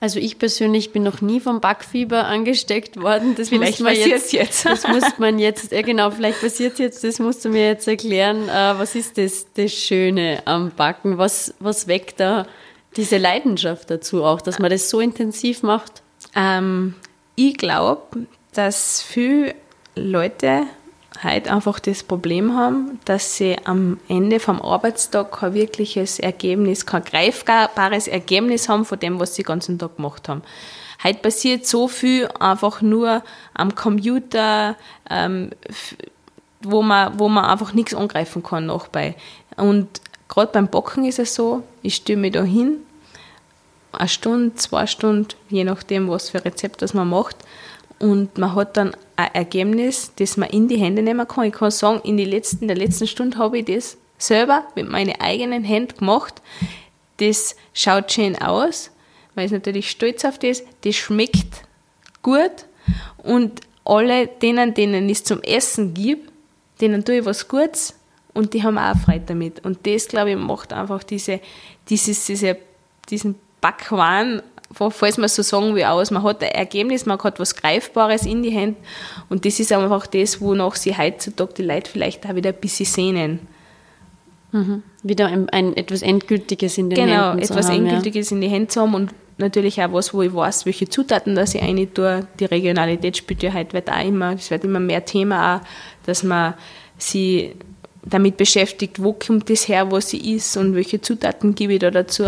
Also 0.00 0.20
ich 0.20 0.38
persönlich 0.38 0.92
bin 0.92 1.02
noch 1.02 1.20
nie 1.22 1.40
vom 1.40 1.60
Backfieber 1.60 2.26
angesteckt 2.26 3.00
worden. 3.02 3.34
Das 3.34 3.48
vielleicht 3.48 3.82
passiert 3.82 4.06
jetzt, 4.06 4.32
jetzt. 4.32 4.64
Das 4.64 4.86
muss 4.86 5.18
man 5.18 5.40
jetzt, 5.40 5.72
ja 5.72 5.82
genau, 5.82 6.10
vielleicht 6.12 6.40
passiert 6.40 6.78
jetzt, 6.78 7.02
das 7.02 7.18
musst 7.18 7.44
du 7.44 7.48
mir 7.48 7.66
jetzt 7.66 7.88
erklären. 7.88 8.48
Äh, 8.48 8.78
was 8.78 8.94
ist 8.94 9.18
das, 9.18 9.46
das 9.54 9.72
Schöne 9.72 10.42
am 10.44 10.70
Backen? 10.70 11.18
Was, 11.18 11.52
was 11.58 11.88
weckt 11.88 12.20
da 12.20 12.46
diese 12.96 13.18
Leidenschaft 13.18 13.90
dazu 13.90 14.22
auch, 14.22 14.40
dass 14.40 14.60
man 14.60 14.70
das 14.70 14.88
so 14.88 15.00
intensiv 15.00 15.64
macht? 15.64 16.02
Ähm, 16.36 16.94
ich 17.34 17.56
glaube, 17.56 18.26
dass 18.52 19.02
viele 19.02 19.56
Leute 19.96 20.62
heute 21.22 21.52
einfach 21.52 21.80
das 21.80 22.02
Problem 22.02 22.54
haben, 22.54 23.00
dass 23.04 23.36
sie 23.36 23.56
am 23.64 23.98
Ende 24.08 24.40
vom 24.40 24.60
Arbeitstag 24.60 25.32
kein 25.32 25.54
wirkliches 25.54 26.18
Ergebnis, 26.18 26.86
kein 26.86 27.04
greifbares 27.04 28.08
Ergebnis 28.08 28.68
haben 28.68 28.84
von 28.84 28.98
dem, 28.98 29.20
was 29.20 29.34
sie 29.34 29.42
den 29.42 29.48
ganzen 29.48 29.78
Tag 29.78 29.96
gemacht 29.96 30.28
haben. 30.28 30.42
Heute 31.02 31.20
passiert 31.20 31.66
so 31.66 31.88
viel 31.88 32.28
einfach 32.40 32.82
nur 32.82 33.22
am 33.54 33.74
Computer, 33.74 34.76
ähm, 35.08 35.50
wo, 36.60 36.82
man, 36.82 37.18
wo 37.18 37.28
man 37.28 37.44
einfach 37.44 37.72
nichts 37.72 37.94
angreifen 37.94 38.42
kann 38.42 38.66
noch 38.66 38.88
bei. 38.88 39.14
Und 39.56 40.00
gerade 40.28 40.52
beim 40.52 40.68
Backen 40.68 41.04
ist 41.04 41.18
es 41.18 41.34
so, 41.34 41.62
ich 41.82 41.96
stelle 41.96 42.20
mich 42.20 42.32
da 42.32 42.42
hin 42.42 42.78
eine 43.92 44.08
Stunde, 44.08 44.54
zwei 44.56 44.86
Stunden, 44.86 45.28
je 45.48 45.64
nachdem, 45.64 46.08
was 46.08 46.30
für 46.30 46.44
Rezept 46.44 46.82
das 46.82 46.94
man 46.94 47.08
macht. 47.08 47.36
Und 47.98 48.38
man 48.38 48.54
hat 48.54 48.76
dann 48.76 48.94
ein 49.18 49.34
Ergebnis, 49.34 50.12
das 50.16 50.36
man 50.36 50.48
in 50.48 50.68
die 50.68 50.76
Hände 50.76 51.02
nehmen 51.02 51.26
kann. 51.26 51.44
Ich 51.44 51.52
kann 51.52 51.72
sagen, 51.72 52.00
in, 52.04 52.16
die 52.16 52.24
letzten, 52.24 52.68
der 52.68 52.76
letzten 52.76 53.08
Stunde 53.08 53.36
habe 53.36 53.58
ich 53.58 53.64
das 53.64 53.98
selber 54.16 54.64
mit 54.76 54.88
meinen 54.88 55.20
eigenen 55.20 55.64
Händen 55.64 55.98
gemacht. 55.98 56.40
Das 57.16 57.56
schaut 57.74 58.12
schön 58.12 58.40
aus, 58.40 58.92
weil 59.34 59.46
ich 59.46 59.52
natürlich 59.52 59.90
stolz 59.90 60.24
auf 60.24 60.38
das. 60.38 60.62
Das 60.82 60.94
schmeckt 60.94 61.64
gut. 62.22 62.66
Und 63.18 63.60
alle 63.84 64.28
denen, 64.28 64.74
denen 64.74 65.08
ich 65.08 65.18
es 65.18 65.24
zum 65.24 65.42
Essen 65.42 65.94
gebe, 65.94 66.22
denen 66.80 67.04
tue 67.04 67.18
ich 67.18 67.24
was 67.24 67.48
Gutes 67.48 67.98
und 68.34 68.54
die 68.54 68.62
haben 68.62 68.78
auch 68.78 68.96
Freude 68.98 69.24
damit. 69.26 69.64
Und 69.64 69.84
das, 69.84 70.06
glaube 70.06 70.30
ich, 70.30 70.36
macht 70.36 70.72
einfach 70.72 71.02
diese, 71.02 71.40
dieses, 71.88 72.24
diese, 72.26 72.56
diesen 73.10 73.34
Backwaren, 73.60 74.42
falls 74.72 75.18
man 75.18 75.28
so 75.28 75.42
sagen 75.42 75.74
will, 75.74 75.84
aus. 75.84 76.10
Man 76.10 76.22
hat 76.22 76.42
ein 76.42 76.50
Ergebnis, 76.50 77.06
man 77.06 77.18
hat 77.18 77.40
was 77.40 77.54
Greifbares 77.54 78.26
in 78.26 78.42
die 78.42 78.50
Hände 78.50 78.76
und 79.28 79.44
das 79.44 79.60
ist 79.60 79.72
einfach 79.72 80.06
das, 80.06 80.40
wonach 80.40 80.74
sie 80.76 80.96
heutzutage 80.96 81.54
die 81.54 81.62
Leute 81.62 81.90
vielleicht 81.90 82.26
auch 82.26 82.34
wieder 82.34 82.50
ein 82.50 82.60
bisschen 82.60 82.86
sehnen. 82.86 83.40
Mhm. 84.52 84.82
Wieder 85.02 85.26
ein, 85.26 85.48
ein, 85.50 85.76
etwas 85.76 86.02
Endgültiges 86.02 86.78
in 86.78 86.90
den 86.90 87.06
genau, 87.06 87.30
Händen 87.30 87.42
zu 87.44 87.54
haben. 87.54 87.60
Genau, 87.60 87.60
etwas 87.60 87.76
Endgültiges 87.76 88.30
ja. 88.30 88.34
in 88.36 88.40
die 88.40 88.48
Hände 88.48 88.68
zu 88.68 88.80
haben 88.80 88.94
und 88.94 89.14
natürlich 89.38 89.82
auch 89.82 89.92
was, 89.92 90.12
wo 90.12 90.22
ich 90.22 90.34
weiß, 90.34 90.66
welche 90.66 90.88
Zutaten 90.88 91.34
dass 91.34 91.54
ich 91.54 91.62
rein 91.62 91.88
tue. 91.94 92.26
Die 92.40 92.44
Regionalität 92.44 93.16
spielt 93.16 93.42
ja 93.42 93.52
heute 93.52 93.72
wird 93.72 93.90
auch 93.90 94.04
immer, 94.04 94.32
es 94.32 94.50
wird 94.50 94.64
immer 94.64 94.80
mehr 94.80 95.04
Thema 95.04 95.56
auch, 95.56 95.60
dass 96.04 96.22
man 96.22 96.54
sie 96.96 97.54
damit 98.10 98.36
beschäftigt, 98.36 99.02
wo 99.02 99.12
kommt 99.12 99.50
das 99.50 99.68
her, 99.68 99.90
was 99.90 100.10
sie 100.10 100.34
ist 100.34 100.56
und 100.56 100.74
welche 100.74 101.00
Zutaten 101.00 101.54
gebe 101.54 101.74
ich 101.74 101.78
da 101.80 101.90
dazu. 101.90 102.24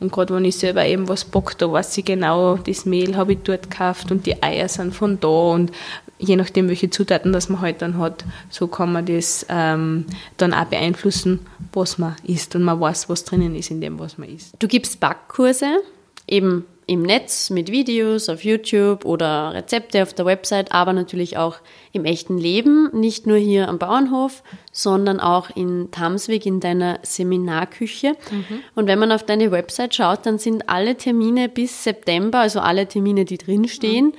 Und 0.00 0.12
gerade 0.12 0.34
wenn 0.34 0.44
ich 0.44 0.56
selber 0.56 0.84
eben 0.84 1.08
was 1.08 1.24
backe, 1.24 1.54
da 1.56 1.70
weiß 1.70 1.96
ich 1.98 2.04
genau, 2.04 2.56
das 2.56 2.84
Mehl 2.84 3.16
habe 3.16 3.32
ich 3.34 3.38
dort 3.44 3.70
gekauft 3.70 4.10
und 4.10 4.26
die 4.26 4.42
Eier 4.42 4.68
sind 4.68 4.94
von 4.94 5.18
da 5.20 5.28
und 5.28 5.72
je 6.18 6.36
nachdem, 6.36 6.68
welche 6.68 6.90
Zutaten 6.90 7.32
das 7.32 7.48
man 7.48 7.60
halt 7.60 7.82
dann 7.82 7.98
hat, 7.98 8.24
so 8.48 8.68
kann 8.68 8.92
man 8.92 9.06
das 9.06 9.44
ähm, 9.48 10.06
dann 10.36 10.54
auch 10.54 10.66
beeinflussen, 10.66 11.40
was 11.72 11.98
man 11.98 12.14
isst 12.24 12.54
und 12.54 12.62
man 12.62 12.80
weiß, 12.80 13.08
was 13.08 13.24
drinnen 13.24 13.54
ist 13.54 13.70
in 13.70 13.80
dem, 13.80 13.98
was 13.98 14.18
man 14.18 14.28
isst. 14.28 14.54
Du 14.58 14.68
gibst 14.68 15.00
Backkurse, 15.00 15.82
eben 16.28 16.64
im 16.92 17.02
Netz 17.02 17.50
mit 17.50 17.70
Videos 17.70 18.28
auf 18.28 18.44
YouTube 18.44 19.04
oder 19.04 19.54
Rezepte 19.54 20.02
auf 20.02 20.12
der 20.12 20.26
Website, 20.26 20.72
aber 20.72 20.92
natürlich 20.92 21.36
auch 21.36 21.56
im 21.92 22.04
echten 22.04 22.38
Leben, 22.38 22.90
nicht 22.92 23.26
nur 23.26 23.38
hier 23.38 23.68
am 23.68 23.78
Bauernhof, 23.78 24.42
sondern 24.72 25.18
auch 25.18 25.50
in 25.56 25.90
Tamsweg 25.90 26.46
in 26.46 26.60
deiner 26.60 26.98
Seminarküche. 27.02 28.16
Mhm. 28.30 28.60
Und 28.74 28.86
wenn 28.86 28.98
man 28.98 29.10
auf 29.10 29.24
deine 29.24 29.50
Website 29.50 29.94
schaut, 29.94 30.26
dann 30.26 30.38
sind 30.38 30.68
alle 30.68 30.96
Termine 30.96 31.48
bis 31.48 31.82
September, 31.82 32.40
also 32.40 32.60
alle 32.60 32.86
Termine, 32.86 33.24
die 33.24 33.38
drinstehen, 33.38 34.06
mhm. 34.06 34.14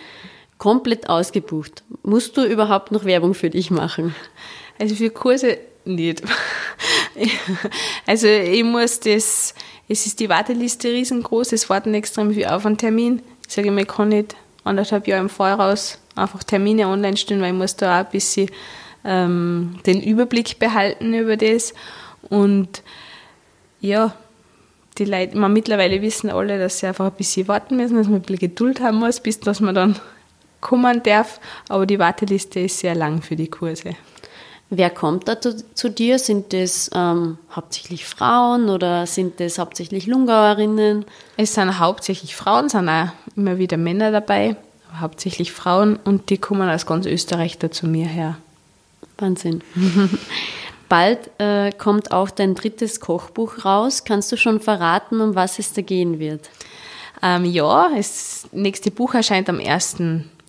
komplett 0.57 1.09
ausgebucht. 1.09 1.83
Musst 2.01 2.37
du 2.37 2.43
überhaupt 2.43 2.91
noch 2.91 3.05
Werbung 3.05 3.35
für 3.35 3.49
dich 3.49 3.71
machen? 3.71 4.15
Also 4.79 4.95
für 4.95 5.11
Kurse 5.11 5.59
nicht. 5.85 6.23
also 8.07 8.27
ich 8.27 8.63
muss 8.63 8.99
das 8.99 9.53
es 9.93 10.07
ist 10.07 10.19
die 10.19 10.27
Warteliste 10.27 10.89
riesengroß, 10.89 11.53
es 11.53 11.69
warten 11.69 11.93
extrem 11.93 12.33
viel 12.33 12.47
auf 12.47 12.65
einen 12.65 12.77
Termin. 12.77 13.21
Ich 13.47 13.53
sage 13.53 13.67
immer, 13.67 13.81
ich 13.81 13.87
kann 13.87 14.09
nicht 14.09 14.35
anderthalb 14.63 15.07
Jahre 15.07 15.21
im 15.21 15.29
Voraus 15.29 15.99
einfach 16.15 16.43
Termine 16.43 16.87
online 16.87 17.15
stellen, 17.15 17.41
weil 17.41 17.53
ich 17.53 17.57
muss 17.57 17.75
da 17.75 18.01
auch 18.01 18.05
ein 18.05 18.11
bisschen 18.11 18.49
ähm, 19.05 19.79
den 19.85 20.01
Überblick 20.01 20.57
behalten 20.57 21.13
über 21.13 21.37
das. 21.37 21.75
Und 22.27 22.81
ja, 23.81 24.15
die 24.97 25.05
Leute, 25.05 25.37
man, 25.37 25.53
mittlerweile 25.53 26.01
wissen 26.01 26.31
alle, 26.31 26.57
dass 26.57 26.79
sie 26.79 26.87
einfach 26.87 27.05
ein 27.05 27.17
bisschen 27.17 27.47
warten 27.47 27.77
müssen, 27.77 27.95
dass 27.95 28.07
man 28.07 28.15
ein 28.15 28.21
bisschen 28.21 28.49
Geduld 28.49 28.81
haben 28.81 28.97
muss, 28.97 29.19
bis 29.19 29.39
dass 29.41 29.59
man 29.59 29.75
dann 29.75 29.99
kommen 30.59 31.03
darf. 31.03 31.39
Aber 31.69 31.85
die 31.85 31.99
Warteliste 31.99 32.61
ist 32.61 32.79
sehr 32.79 32.95
lang 32.95 33.21
für 33.21 33.35
die 33.35 33.49
Kurse. 33.49 33.95
Wer 34.75 34.89
kommt 34.89 35.27
da 35.27 35.39
zu, 35.39 35.55
zu 35.75 35.87
dir? 35.87 36.17
Sind 36.17 36.51
das 36.51 36.89
ähm, 36.95 37.37
hauptsächlich 37.51 38.05
Frauen 38.05 38.69
oder 38.69 39.05
sind 39.05 39.39
das 39.39 39.59
hauptsächlich 39.59 40.07
Lungauerinnen? 40.07 41.05
Es 41.37 41.53
sind 41.53 41.77
hauptsächlich 41.77 42.35
Frauen, 42.35 42.69
sind 42.69 42.89
auch 42.89 43.09
immer 43.35 43.59
wieder 43.59 43.77
Männer 43.77 44.11
dabei, 44.11 44.55
hauptsächlich 44.99 45.51
Frauen 45.51 45.99
und 46.03 46.31
die 46.31 46.39
kommen 46.39 46.67
aus 46.67 46.87
ganz 46.87 47.05
Österreich 47.05 47.59
da 47.59 47.69
zu 47.69 47.85
mir 47.85 48.07
her. 48.07 48.39
Wahnsinn. 49.19 49.61
Bald 50.89 51.29
äh, 51.37 51.71
kommt 51.71 52.11
auch 52.11 52.31
dein 52.31 52.55
drittes 52.55 52.99
Kochbuch 52.99 53.65
raus. 53.65 54.05
Kannst 54.05 54.31
du 54.31 54.37
schon 54.37 54.59
verraten, 54.59 55.21
um 55.21 55.35
was 55.35 55.59
es 55.59 55.73
da 55.73 55.83
gehen 55.83 56.17
wird? 56.17 56.49
Ähm, 57.21 57.45
ja, 57.45 57.91
das 57.95 58.47
nächste 58.51 58.89
Buch 58.89 59.13
erscheint 59.13 59.49
am 59.49 59.59
1. 59.59 59.97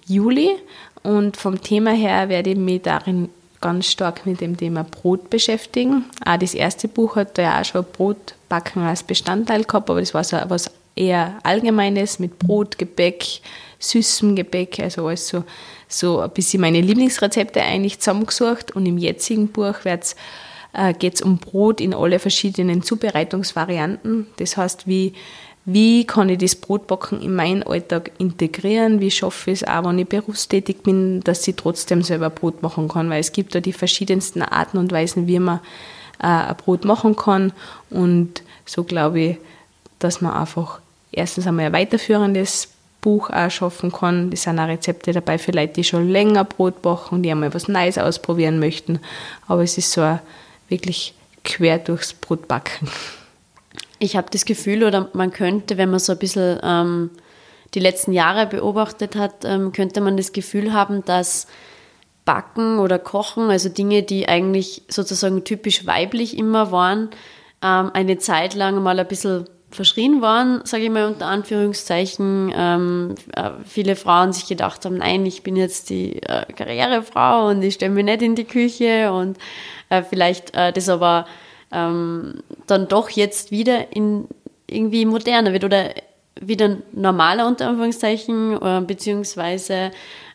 Juli 0.06 0.56
und 1.02 1.36
vom 1.36 1.60
Thema 1.60 1.90
her 1.90 2.30
werde 2.30 2.50
ich 2.50 2.56
mich 2.56 2.80
darin 2.80 3.28
ganz 3.64 3.86
stark 3.86 4.26
mit 4.26 4.42
dem 4.42 4.58
Thema 4.58 4.84
Brot 4.84 5.30
beschäftigen. 5.30 6.04
Auch 6.26 6.36
das 6.36 6.52
erste 6.52 6.86
Buch 6.86 7.16
hat 7.16 7.38
ja 7.38 7.58
auch 7.58 7.64
schon 7.64 7.86
Brotbacken 7.96 8.82
als 8.82 9.02
Bestandteil 9.02 9.64
gehabt, 9.64 9.88
aber 9.88 10.00
das 10.00 10.12
war 10.12 10.22
so 10.22 10.36
was 10.48 10.70
eher 10.94 11.38
Allgemeines 11.42 12.18
mit 12.18 12.38
Brot, 12.38 12.76
Gebäck, 12.76 13.24
süßem 13.78 14.36
Gebäck, 14.36 14.80
also 14.80 15.06
alles 15.06 15.28
so, 15.28 15.44
so 15.88 16.20
ein 16.20 16.30
bisschen 16.30 16.60
meine 16.60 16.82
Lieblingsrezepte 16.82 17.62
eigentlich 17.62 18.00
zusammengesucht. 18.00 18.76
Und 18.76 18.84
im 18.84 18.98
jetzigen 18.98 19.48
Buch 19.48 19.76
äh, 19.86 20.92
geht 20.92 21.14
es 21.14 21.22
um 21.22 21.38
Brot 21.38 21.80
in 21.80 21.94
alle 21.94 22.18
verschiedenen 22.18 22.82
Zubereitungsvarianten. 22.82 24.26
Das 24.36 24.58
heißt, 24.58 24.86
wie 24.86 25.14
wie 25.66 26.06
kann 26.06 26.28
ich 26.28 26.38
das 26.38 26.56
Brotbacken 26.56 27.22
in 27.22 27.34
meinen 27.34 27.62
Alltag 27.62 28.12
integrieren, 28.18 29.00
wie 29.00 29.10
schaffe 29.10 29.50
ich 29.50 29.62
es 29.62 29.68
auch, 29.68 29.84
wenn 29.84 29.98
ich 29.98 30.08
berufstätig 30.08 30.82
bin, 30.82 31.20
dass 31.20 31.46
ich 31.48 31.56
trotzdem 31.56 32.02
selber 32.02 32.28
Brot 32.28 32.62
machen 32.62 32.88
kann, 32.88 33.08
weil 33.08 33.20
es 33.20 33.32
gibt 33.32 33.54
da 33.54 33.60
die 33.60 33.72
verschiedensten 33.72 34.42
Arten 34.42 34.76
und 34.76 34.92
Weisen, 34.92 35.26
wie 35.26 35.38
man 35.38 35.60
äh, 36.22 36.26
ein 36.26 36.56
Brot 36.56 36.84
machen 36.84 37.16
kann 37.16 37.52
und 37.88 38.42
so 38.66 38.84
glaube 38.84 39.20
ich, 39.20 39.36
dass 39.98 40.20
man 40.20 40.34
einfach 40.34 40.80
erstens 41.12 41.46
einmal 41.46 41.66
ein 41.66 41.72
weiterführendes 41.72 42.68
Buch 43.00 43.30
auch 43.30 43.50
schaffen 43.50 43.92
kann. 43.92 44.30
Das 44.30 44.42
sind 44.42 44.58
auch 44.58 44.66
Rezepte 44.66 45.12
dabei 45.12 45.38
für 45.38 45.52
Leute, 45.52 45.74
die 45.74 45.84
schon 45.84 46.08
länger 46.08 46.44
Brot 46.44 46.82
backen 46.82 47.16
und 47.16 47.22
die 47.22 47.30
einmal 47.30 47.54
was 47.54 47.68
Neues 47.68 47.96
ausprobieren 47.96 48.58
möchten, 48.58 49.00
aber 49.46 49.62
es 49.62 49.78
ist 49.78 49.92
so 49.92 50.02
ein 50.02 50.20
wirklich 50.68 51.14
quer 51.42 51.78
durchs 51.78 52.12
Brotbacken. 52.12 52.88
Ich 54.04 54.16
habe 54.16 54.26
das 54.30 54.44
Gefühl, 54.44 54.84
oder 54.84 55.08
man 55.14 55.30
könnte, 55.30 55.78
wenn 55.78 55.88
man 55.88 55.98
so 55.98 56.12
ein 56.12 56.18
bisschen 56.18 56.60
ähm, 56.62 57.10
die 57.72 57.80
letzten 57.80 58.12
Jahre 58.12 58.46
beobachtet 58.46 59.16
hat, 59.16 59.46
ähm, 59.46 59.72
könnte 59.72 60.02
man 60.02 60.18
das 60.18 60.34
Gefühl 60.34 60.74
haben, 60.74 61.02
dass 61.06 61.46
Backen 62.26 62.80
oder 62.80 62.98
Kochen, 62.98 63.48
also 63.48 63.70
Dinge, 63.70 64.02
die 64.02 64.28
eigentlich 64.28 64.82
sozusagen 64.88 65.44
typisch 65.44 65.86
weiblich 65.86 66.36
immer 66.36 66.70
waren, 66.70 67.08
ähm, 67.62 67.92
eine 67.94 68.18
Zeit 68.18 68.52
lang 68.52 68.82
mal 68.82 68.98
ein 68.98 69.08
bisschen 69.08 69.48
verschrien 69.70 70.20
waren, 70.20 70.60
sage 70.64 70.84
ich 70.84 70.90
mal 70.90 71.06
unter 71.06 71.24
Anführungszeichen. 71.24 72.52
Ähm, 72.54 73.14
äh, 73.34 73.52
viele 73.64 73.96
Frauen 73.96 74.34
sich 74.34 74.46
gedacht 74.46 74.84
haben, 74.84 74.98
nein, 74.98 75.24
ich 75.24 75.42
bin 75.42 75.56
jetzt 75.56 75.88
die 75.88 76.22
äh, 76.24 76.44
Karrierefrau 76.52 77.48
und 77.48 77.62
ich 77.62 77.72
stelle 77.72 77.94
mich 77.94 78.04
nicht 78.04 78.20
in 78.20 78.34
die 78.34 78.44
Küche 78.44 79.10
und 79.14 79.38
äh, 79.88 80.02
vielleicht 80.02 80.54
äh, 80.54 80.74
das 80.74 80.90
aber 80.90 81.24
ähm, 81.72 82.42
dann 82.66 82.88
doch 82.88 83.10
jetzt 83.10 83.50
wieder 83.50 83.94
in 83.94 84.28
irgendwie 84.66 85.04
moderner 85.04 85.52
wird 85.52 85.64
oder 85.64 85.90
wieder 86.40 86.76
normaler 86.92 87.46
unter 87.46 87.68
Anführungszeichen, 87.68 88.60
äh, 88.60 88.82
beziehungsweise 88.86 89.90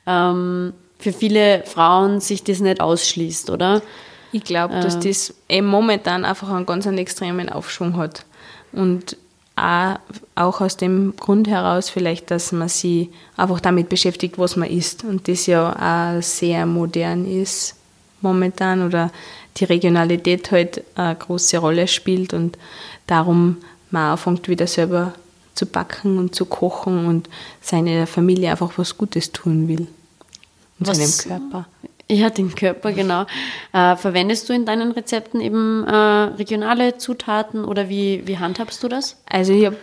ähm, 0.06 0.74
für 0.98 1.14
viele 1.14 1.64
Frauen 1.66 2.20
sich 2.20 2.44
das 2.44 2.60
nicht 2.60 2.82
ausschließt, 2.82 3.50
oder? 3.50 3.82
Ich 4.32 4.44
glaube, 4.44 4.76
dass 4.76 4.96
äh. 4.96 5.10
das 5.10 5.34
eben 5.48 5.68
momentan 5.68 6.26
einfach 6.26 6.50
einen 6.50 6.66
ganz 6.66 6.86
einen 6.86 7.00
extremen 7.00 7.50
Aufschwung 7.50 7.98
hat. 7.98 8.26
Und 8.72 9.18
auch, 9.56 9.96
auch 10.36 10.62
aus 10.62 10.78
dem 10.78 11.16
Grund 11.18 11.48
heraus 11.48 11.90
vielleicht, 11.90 12.32
dass 12.32 12.52
man 12.52 12.70
sich 12.70 13.10
einfach 13.36 13.60
damit 13.60 13.90
beschäftigt, 13.90 14.38
was 14.38 14.56
man 14.56 14.70
isst. 14.70 15.04
Und 15.04 15.28
das 15.28 15.48
ja 15.48 16.18
auch 16.18 16.22
sehr 16.22 16.66
modern 16.66 17.26
ist 17.26 17.79
momentan 18.22 18.86
oder 18.86 19.12
die 19.58 19.66
Regionalität 19.66 20.52
halt 20.52 20.84
eine 20.96 21.16
große 21.16 21.58
Rolle 21.58 21.88
spielt 21.88 22.34
und 22.34 22.58
darum 23.08 23.58
man 23.92 24.12
anfängt 24.12 24.48
wieder 24.48 24.68
selber 24.68 25.14
zu 25.56 25.66
backen 25.66 26.18
und 26.18 26.36
zu 26.36 26.46
kochen 26.46 27.06
und 27.06 27.30
seiner 27.62 28.08
Familie 28.08 28.52
einfach 28.52 28.72
was 28.78 28.98
Gutes 28.98 29.32
tun 29.32 29.68
will. 29.68 29.88
Und 30.80 30.88
was, 30.88 30.98
seinem 30.98 31.42
Körper. 31.42 31.68
Ja, 32.10 32.30
den 32.30 32.56
Körper, 32.56 32.92
genau. 32.94 33.26
Äh, 33.74 33.96
verwendest 33.96 34.50
du 34.50 34.54
in 34.54 34.66
deinen 34.66 34.92
Rezepten 34.92 35.42
eben 35.42 35.86
äh, 35.86 35.94
regionale 35.94 36.98
Zutaten 36.98 37.66
oder 37.66 37.90
wie, 37.90 38.26
wie 38.26 38.38
handhabst 38.38 38.82
du 38.84 38.88
das? 38.88 39.18
Also 39.26 39.54
ich 39.54 39.66
habe 39.66 39.78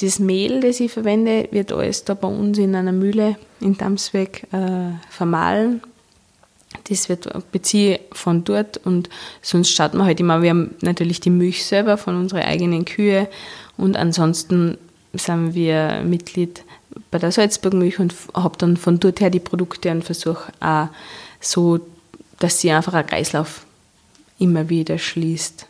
das 0.00 0.18
Mehl, 0.18 0.60
das 0.60 0.80
ich 0.80 0.92
verwende, 0.92 1.48
wird 1.50 1.72
alles 1.72 2.04
da 2.04 2.14
bei 2.14 2.28
uns 2.28 2.56
in 2.58 2.74
einer 2.74 2.92
Mühle 2.92 3.36
in 3.60 3.76
Damsweg 3.76 4.46
äh, 4.52 4.92
vermahlen 5.10 5.82
das 6.88 7.08
wird 7.08 7.28
beziehe 7.52 8.00
von 8.12 8.44
dort 8.44 8.78
und 8.78 9.08
sonst 9.42 9.70
schaut 9.70 9.94
man 9.94 10.06
halt 10.06 10.20
immer, 10.20 10.42
wir 10.42 10.50
haben 10.50 10.74
natürlich 10.80 11.20
die 11.20 11.30
Milch 11.30 11.64
selber 11.64 11.96
von 11.96 12.16
unseren 12.16 12.42
eigenen 12.42 12.84
Kühe 12.84 13.28
und 13.76 13.96
ansonsten 13.96 14.78
sind 15.12 15.54
wir 15.54 16.02
Mitglied 16.04 16.64
bei 17.10 17.18
der 17.18 17.32
Salzburg 17.32 17.74
Milch 17.74 17.98
und 17.98 18.14
habe 18.34 18.58
dann 18.58 18.76
von 18.76 19.00
dort 19.00 19.20
her 19.20 19.30
die 19.30 19.40
Produkte 19.40 19.90
und 19.90 20.04
versuche 20.04 20.52
auch 20.60 20.88
so, 21.40 21.80
dass 22.38 22.60
sie 22.60 22.70
einfach 22.70 22.94
ein 22.94 23.06
Kreislauf 23.06 23.64
immer 24.38 24.68
wieder 24.68 24.98
schließt. 24.98 25.66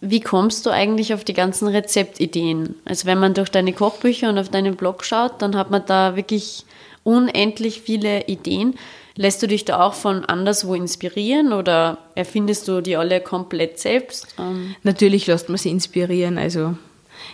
Wie 0.00 0.20
kommst 0.20 0.64
du 0.64 0.70
eigentlich 0.70 1.12
auf 1.12 1.24
die 1.24 1.34
ganzen 1.34 1.66
Rezeptideen? 1.66 2.76
Also 2.84 3.06
wenn 3.06 3.18
man 3.18 3.34
durch 3.34 3.48
deine 3.48 3.72
Kochbücher 3.72 4.28
und 4.28 4.38
auf 4.38 4.48
deinen 4.48 4.76
Blog 4.76 5.04
schaut, 5.04 5.42
dann 5.42 5.56
hat 5.56 5.70
man 5.70 5.84
da 5.86 6.14
wirklich 6.14 6.64
unendlich 7.02 7.80
viele 7.80 8.26
Ideen. 8.26 8.78
Lässt 9.20 9.42
du 9.42 9.48
dich 9.48 9.64
da 9.64 9.80
auch 9.80 9.94
von 9.94 10.24
anderswo 10.24 10.74
inspirieren 10.74 11.52
oder 11.52 11.98
erfindest 12.14 12.68
du 12.68 12.80
die 12.80 12.96
alle 12.96 13.20
komplett 13.20 13.80
selbst? 13.80 14.36
Ähm 14.38 14.76
Natürlich 14.84 15.26
lässt 15.26 15.48
man 15.48 15.58
sie 15.58 15.70
inspirieren. 15.70 16.38
Also 16.38 16.78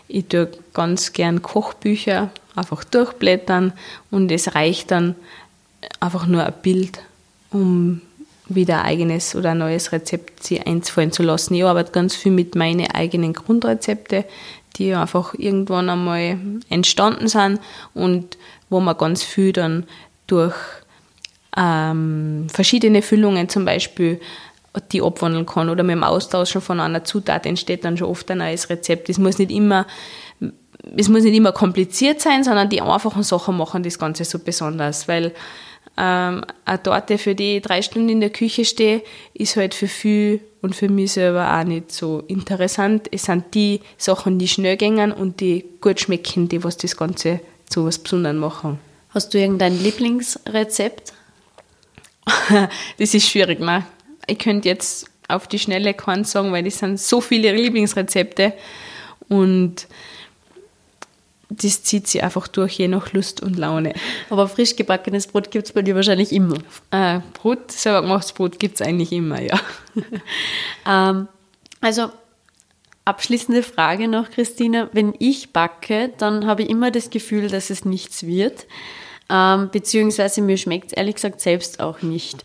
ich 0.09 0.27
tue 0.27 0.49
ganz 0.73 1.12
gern 1.12 1.42
Kochbücher 1.42 2.31
einfach 2.57 2.85
durchblättern 2.85 3.75
und 4.11 4.33
es 4.33 4.55
reicht 4.55 4.92
dann 4.92 5.14
einfach 6.01 6.27
nur 6.27 6.47
ein 6.47 6.55
Bild, 6.62 7.01
um 7.51 8.01
wieder 8.49 8.79
ein 8.79 8.87
eigenes 8.87 9.37
oder 9.37 9.51
ein 9.51 9.59
neues 9.59 9.92
Rezept 9.92 10.42
sie 10.42 10.62
einfallen 10.62 11.12
zu 11.12 11.23
lassen. 11.23 11.53
Ich 11.53 11.64
arbeite 11.64 11.92
ganz 11.92 12.16
viel 12.16 12.33
mit 12.33 12.55
meinen 12.55 12.90
eigenen 12.92 13.35
Grundrezepte, 13.35 14.25
die 14.77 14.94
einfach 14.94 15.35
irgendwann 15.37 15.90
einmal 15.90 16.38
entstanden 16.70 17.29
sind 17.29 17.61
und 17.92 18.38
wo 18.70 18.81
man 18.81 18.97
ganz 18.97 19.23
viel 19.23 19.53
dann 19.53 19.85
durch 20.27 20.55
ähm, 21.56 22.46
verschiedene 22.52 23.02
Füllungen 23.02 23.48
zum 23.48 23.64
Beispiel 23.64 24.20
die 24.92 25.02
abwandeln 25.02 25.46
kann 25.46 25.68
oder 25.68 25.82
mit 25.82 25.94
dem 25.94 26.04
Austauschen 26.04 26.60
von 26.60 26.80
einer 26.80 27.04
Zutat 27.04 27.46
entsteht 27.46 27.84
dann 27.84 27.96
schon 27.96 28.08
oft 28.08 28.30
ein 28.30 28.38
neues 28.38 28.70
Rezept. 28.70 29.08
Es 29.08 29.18
muss 29.18 29.38
nicht 29.38 29.52
immer, 29.52 29.86
es 30.96 31.08
muss 31.08 31.22
nicht 31.22 31.36
immer 31.36 31.52
kompliziert 31.52 32.20
sein, 32.20 32.42
sondern 32.42 32.68
die 32.68 32.80
einfachen 32.80 33.22
Sachen 33.22 33.56
machen 33.56 33.82
das 33.82 33.98
Ganze 33.98 34.24
so 34.24 34.38
besonders, 34.38 35.06
weil 35.06 35.32
ähm, 35.96 36.44
eine 36.64 36.82
Torte, 36.82 37.18
für 37.18 37.36
die 37.36 37.56
ich 37.56 37.62
drei 37.62 37.82
Stunden 37.82 38.08
in 38.08 38.20
der 38.20 38.30
Küche 38.30 38.64
stehe, 38.64 39.02
ist 39.32 39.56
halt 39.56 39.74
für 39.74 39.86
viel 39.86 40.40
und 40.60 40.74
für 40.74 40.88
mich 40.88 41.12
selber 41.12 41.56
auch 41.56 41.64
nicht 41.64 41.92
so 41.92 42.24
interessant. 42.26 43.08
Es 43.12 43.24
sind 43.24 43.54
die 43.54 43.80
Sachen, 43.96 44.38
die 44.38 44.48
schnell 44.48 44.76
gehen 44.76 45.12
und 45.12 45.40
die 45.40 45.64
gut 45.80 46.00
schmecken, 46.00 46.48
die 46.48 46.64
was 46.64 46.76
das 46.76 46.96
Ganze 46.96 47.40
zu 47.68 47.86
was 47.86 47.98
Besonderem 47.98 48.38
machen. 48.38 48.80
Hast 49.10 49.32
du 49.32 49.38
irgendein 49.38 49.80
Lieblingsrezept? 49.80 51.12
das 52.98 53.14
ist 53.14 53.28
schwierig, 53.28 53.60
ne? 53.60 53.84
Ich 54.26 54.38
könnte 54.38 54.68
jetzt 54.68 55.10
auf 55.28 55.46
die 55.46 55.58
Schnelle 55.58 55.94
keinen 55.94 56.24
sagen, 56.24 56.52
weil 56.52 56.64
das 56.64 56.78
sind 56.78 57.00
so 57.00 57.20
viele 57.20 57.52
Lieblingsrezepte 57.52 58.52
und 59.28 59.87
das 61.50 61.82
zieht 61.82 62.08
sich 62.08 62.22
einfach 62.22 62.48
durch, 62.48 62.78
je 62.78 62.88
nach 62.88 63.12
Lust 63.12 63.42
und 63.42 63.56
Laune. 63.56 63.94
Aber 64.30 64.48
frisch 64.48 64.76
gebackenes 64.76 65.26
Brot 65.26 65.50
gibt 65.50 65.66
es 65.66 65.72
bei 65.72 65.82
dir 65.82 65.94
wahrscheinlich 65.94 66.32
immer. 66.32 66.56
Äh, 66.90 67.20
Brot, 67.34 67.70
selber 67.70 68.02
gemachtes 68.02 68.32
Brot 68.32 68.58
gibt 68.58 68.76
es 68.76 68.87
eigentlich 68.87 69.12
immer, 69.12 69.40
ja. 69.40 69.60
ähm, 70.88 71.28
also 71.80 72.10
abschließende 73.04 73.62
Frage 73.62 74.08
noch, 74.08 74.30
Christina. 74.30 74.88
Wenn 74.92 75.14
ich 75.18 75.52
backe, 75.52 76.12
dann 76.18 76.46
habe 76.46 76.62
ich 76.62 76.70
immer 76.70 76.90
das 76.90 77.10
Gefühl, 77.10 77.48
dass 77.48 77.70
es 77.70 77.84
nichts 77.84 78.26
wird. 78.26 78.66
Ähm, 79.30 79.70
beziehungsweise 79.70 80.42
mir 80.42 80.56
schmeckt 80.56 80.88
es 80.88 80.92
ehrlich 80.92 81.16
gesagt 81.16 81.40
selbst 81.40 81.80
auch 81.80 82.02
nicht. 82.02 82.42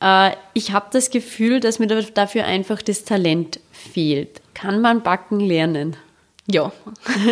Äh, 0.00 0.32
ich 0.54 0.72
habe 0.72 0.86
das 0.92 1.10
Gefühl, 1.10 1.60
dass 1.60 1.78
mir 1.78 1.86
dafür 1.86 2.44
einfach 2.44 2.82
das 2.82 3.04
Talent 3.04 3.60
fehlt. 3.72 4.40
Kann 4.54 4.80
man 4.80 5.02
backen 5.02 5.40
lernen? 5.40 5.96
Ja, 6.46 6.72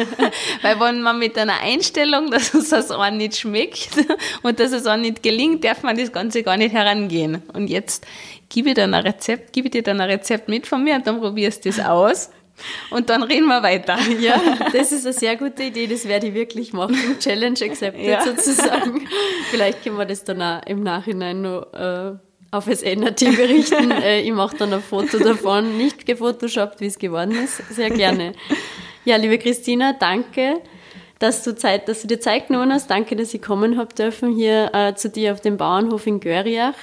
weil 0.62 0.81
wenn 0.81 1.02
man 1.02 1.18
mit 1.18 1.37
einer 1.37 1.61
Einstellung, 1.61 2.31
dass 2.31 2.55
es 2.55 2.70
das 2.70 2.90
auch 2.90 3.11
nicht 3.11 3.37
schmeckt 3.37 3.90
und 4.42 4.59
dass 4.59 4.72
es 4.72 4.87
auch 4.87 4.96
nicht 4.96 5.22
gelingt, 5.22 5.64
darf 5.64 5.83
man 5.83 5.98
das 5.98 6.12
Ganze 6.12 6.42
gar 6.42 6.57
nicht 6.57 6.72
herangehen. 6.72 7.42
Und 7.52 7.68
jetzt 7.68 8.07
gebe 8.48 8.70
ich 8.70 8.74
dir 8.74 8.85
ein 8.85 8.94
Rezept, 8.94 9.52
gebe 9.52 9.68
dir 9.68 9.83
dann 9.83 10.00
ein 10.00 10.09
Rezept 10.09 10.48
mit 10.48 10.66
von 10.66 10.83
mir 10.83 10.94
und 10.94 11.07
dann 11.07 11.20
probierst 11.20 11.64
du 11.64 11.68
es 11.68 11.78
aus 11.78 12.31
und 12.90 13.11
dann 13.11 13.22
reden 13.22 13.46
wir 13.46 13.62
weiter. 13.62 13.98
Ja, 14.20 14.40
das 14.72 14.92
ist 14.92 15.05
eine 15.05 15.12
sehr 15.12 15.37
gute 15.37 15.64
Idee, 15.64 15.87
das 15.87 16.07
werde 16.07 16.29
ich 16.29 16.35
wirklich 16.35 16.72
machen. 16.72 16.96
Challenge 17.18 17.59
accepted 17.62 18.05
ja. 18.05 18.22
sozusagen. 18.22 19.07
Vielleicht 19.51 19.83
können 19.83 19.96
wir 19.96 20.07
das 20.07 20.25
dann 20.25 20.42
auch 20.42 20.62
im 20.66 20.83
Nachhinein 20.83 21.42
noch 21.42 21.72
äh, 21.72 22.12
auf 22.51 22.64
SNAT 22.64 23.20
berichten. 23.20 23.90
äh, 24.03 24.20
ich 24.20 24.33
mache 24.33 24.57
dann 24.57 24.72
ein 24.72 24.83
Foto 24.83 25.18
davon, 25.18 25.77
nicht 25.77 26.07
gefotoshoppt, 26.07 26.81
wie 26.81 26.87
es 26.87 26.98
geworden 26.98 27.33
ist. 27.42 27.57
Sehr 27.70 27.90
gerne. 27.90 28.35
Ja, 29.05 29.16
liebe 29.16 29.38
Christina, 29.38 29.94
danke, 29.98 30.61
dass 31.22 31.44
du, 31.44 31.54
Zeit, 31.54 31.88
dass 31.88 32.02
du 32.02 32.08
dir 32.08 32.20
Zeit 32.20 32.48
genommen 32.48 32.72
hast. 32.72 32.90
Danke, 32.90 33.14
dass 33.14 33.32
ich 33.32 33.40
kommen 33.40 33.78
habe 33.78 33.94
dürfen 33.94 34.35
hier 34.35 34.70
äh, 34.74 34.94
zu 34.94 35.08
dir 35.08 35.32
auf 35.32 35.40
dem 35.40 35.56
Bauernhof 35.56 36.06
in 36.06 36.18
Göriach. 36.18 36.74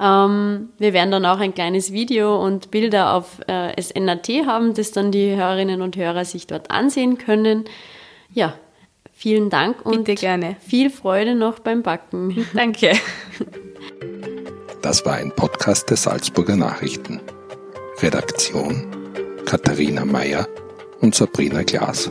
Ähm, 0.00 0.70
wir 0.78 0.92
werden 0.92 1.10
dann 1.10 1.24
auch 1.24 1.38
ein 1.38 1.54
kleines 1.54 1.92
Video 1.92 2.42
und 2.42 2.70
Bilder 2.70 3.14
auf 3.14 3.40
äh, 3.46 3.80
SNAT 3.80 4.28
haben, 4.46 4.74
das 4.74 4.90
dann 4.90 5.12
die 5.12 5.36
Hörerinnen 5.36 5.82
und 5.82 5.96
Hörer 5.96 6.24
sich 6.24 6.46
dort 6.46 6.70
ansehen 6.70 7.16
können. 7.16 7.64
Ja, 8.32 8.54
vielen 9.12 9.50
Dank 9.50 9.86
und 9.86 10.04
Bitte 10.04 10.20
gerne. 10.20 10.56
viel 10.60 10.90
Freude 10.90 11.34
noch 11.34 11.60
beim 11.60 11.82
Backen. 11.82 12.46
Danke. 12.54 12.92
Das 14.82 15.06
war 15.06 15.14
ein 15.14 15.30
Podcast 15.34 15.88
der 15.90 15.96
Salzburger 15.96 16.56
Nachrichten. 16.56 17.20
Redaktion 18.02 18.86
Katharina 19.46 20.04
Mayer 20.04 20.46
und 21.00 21.14
Sabrina 21.14 21.62
Glas. 21.62 22.10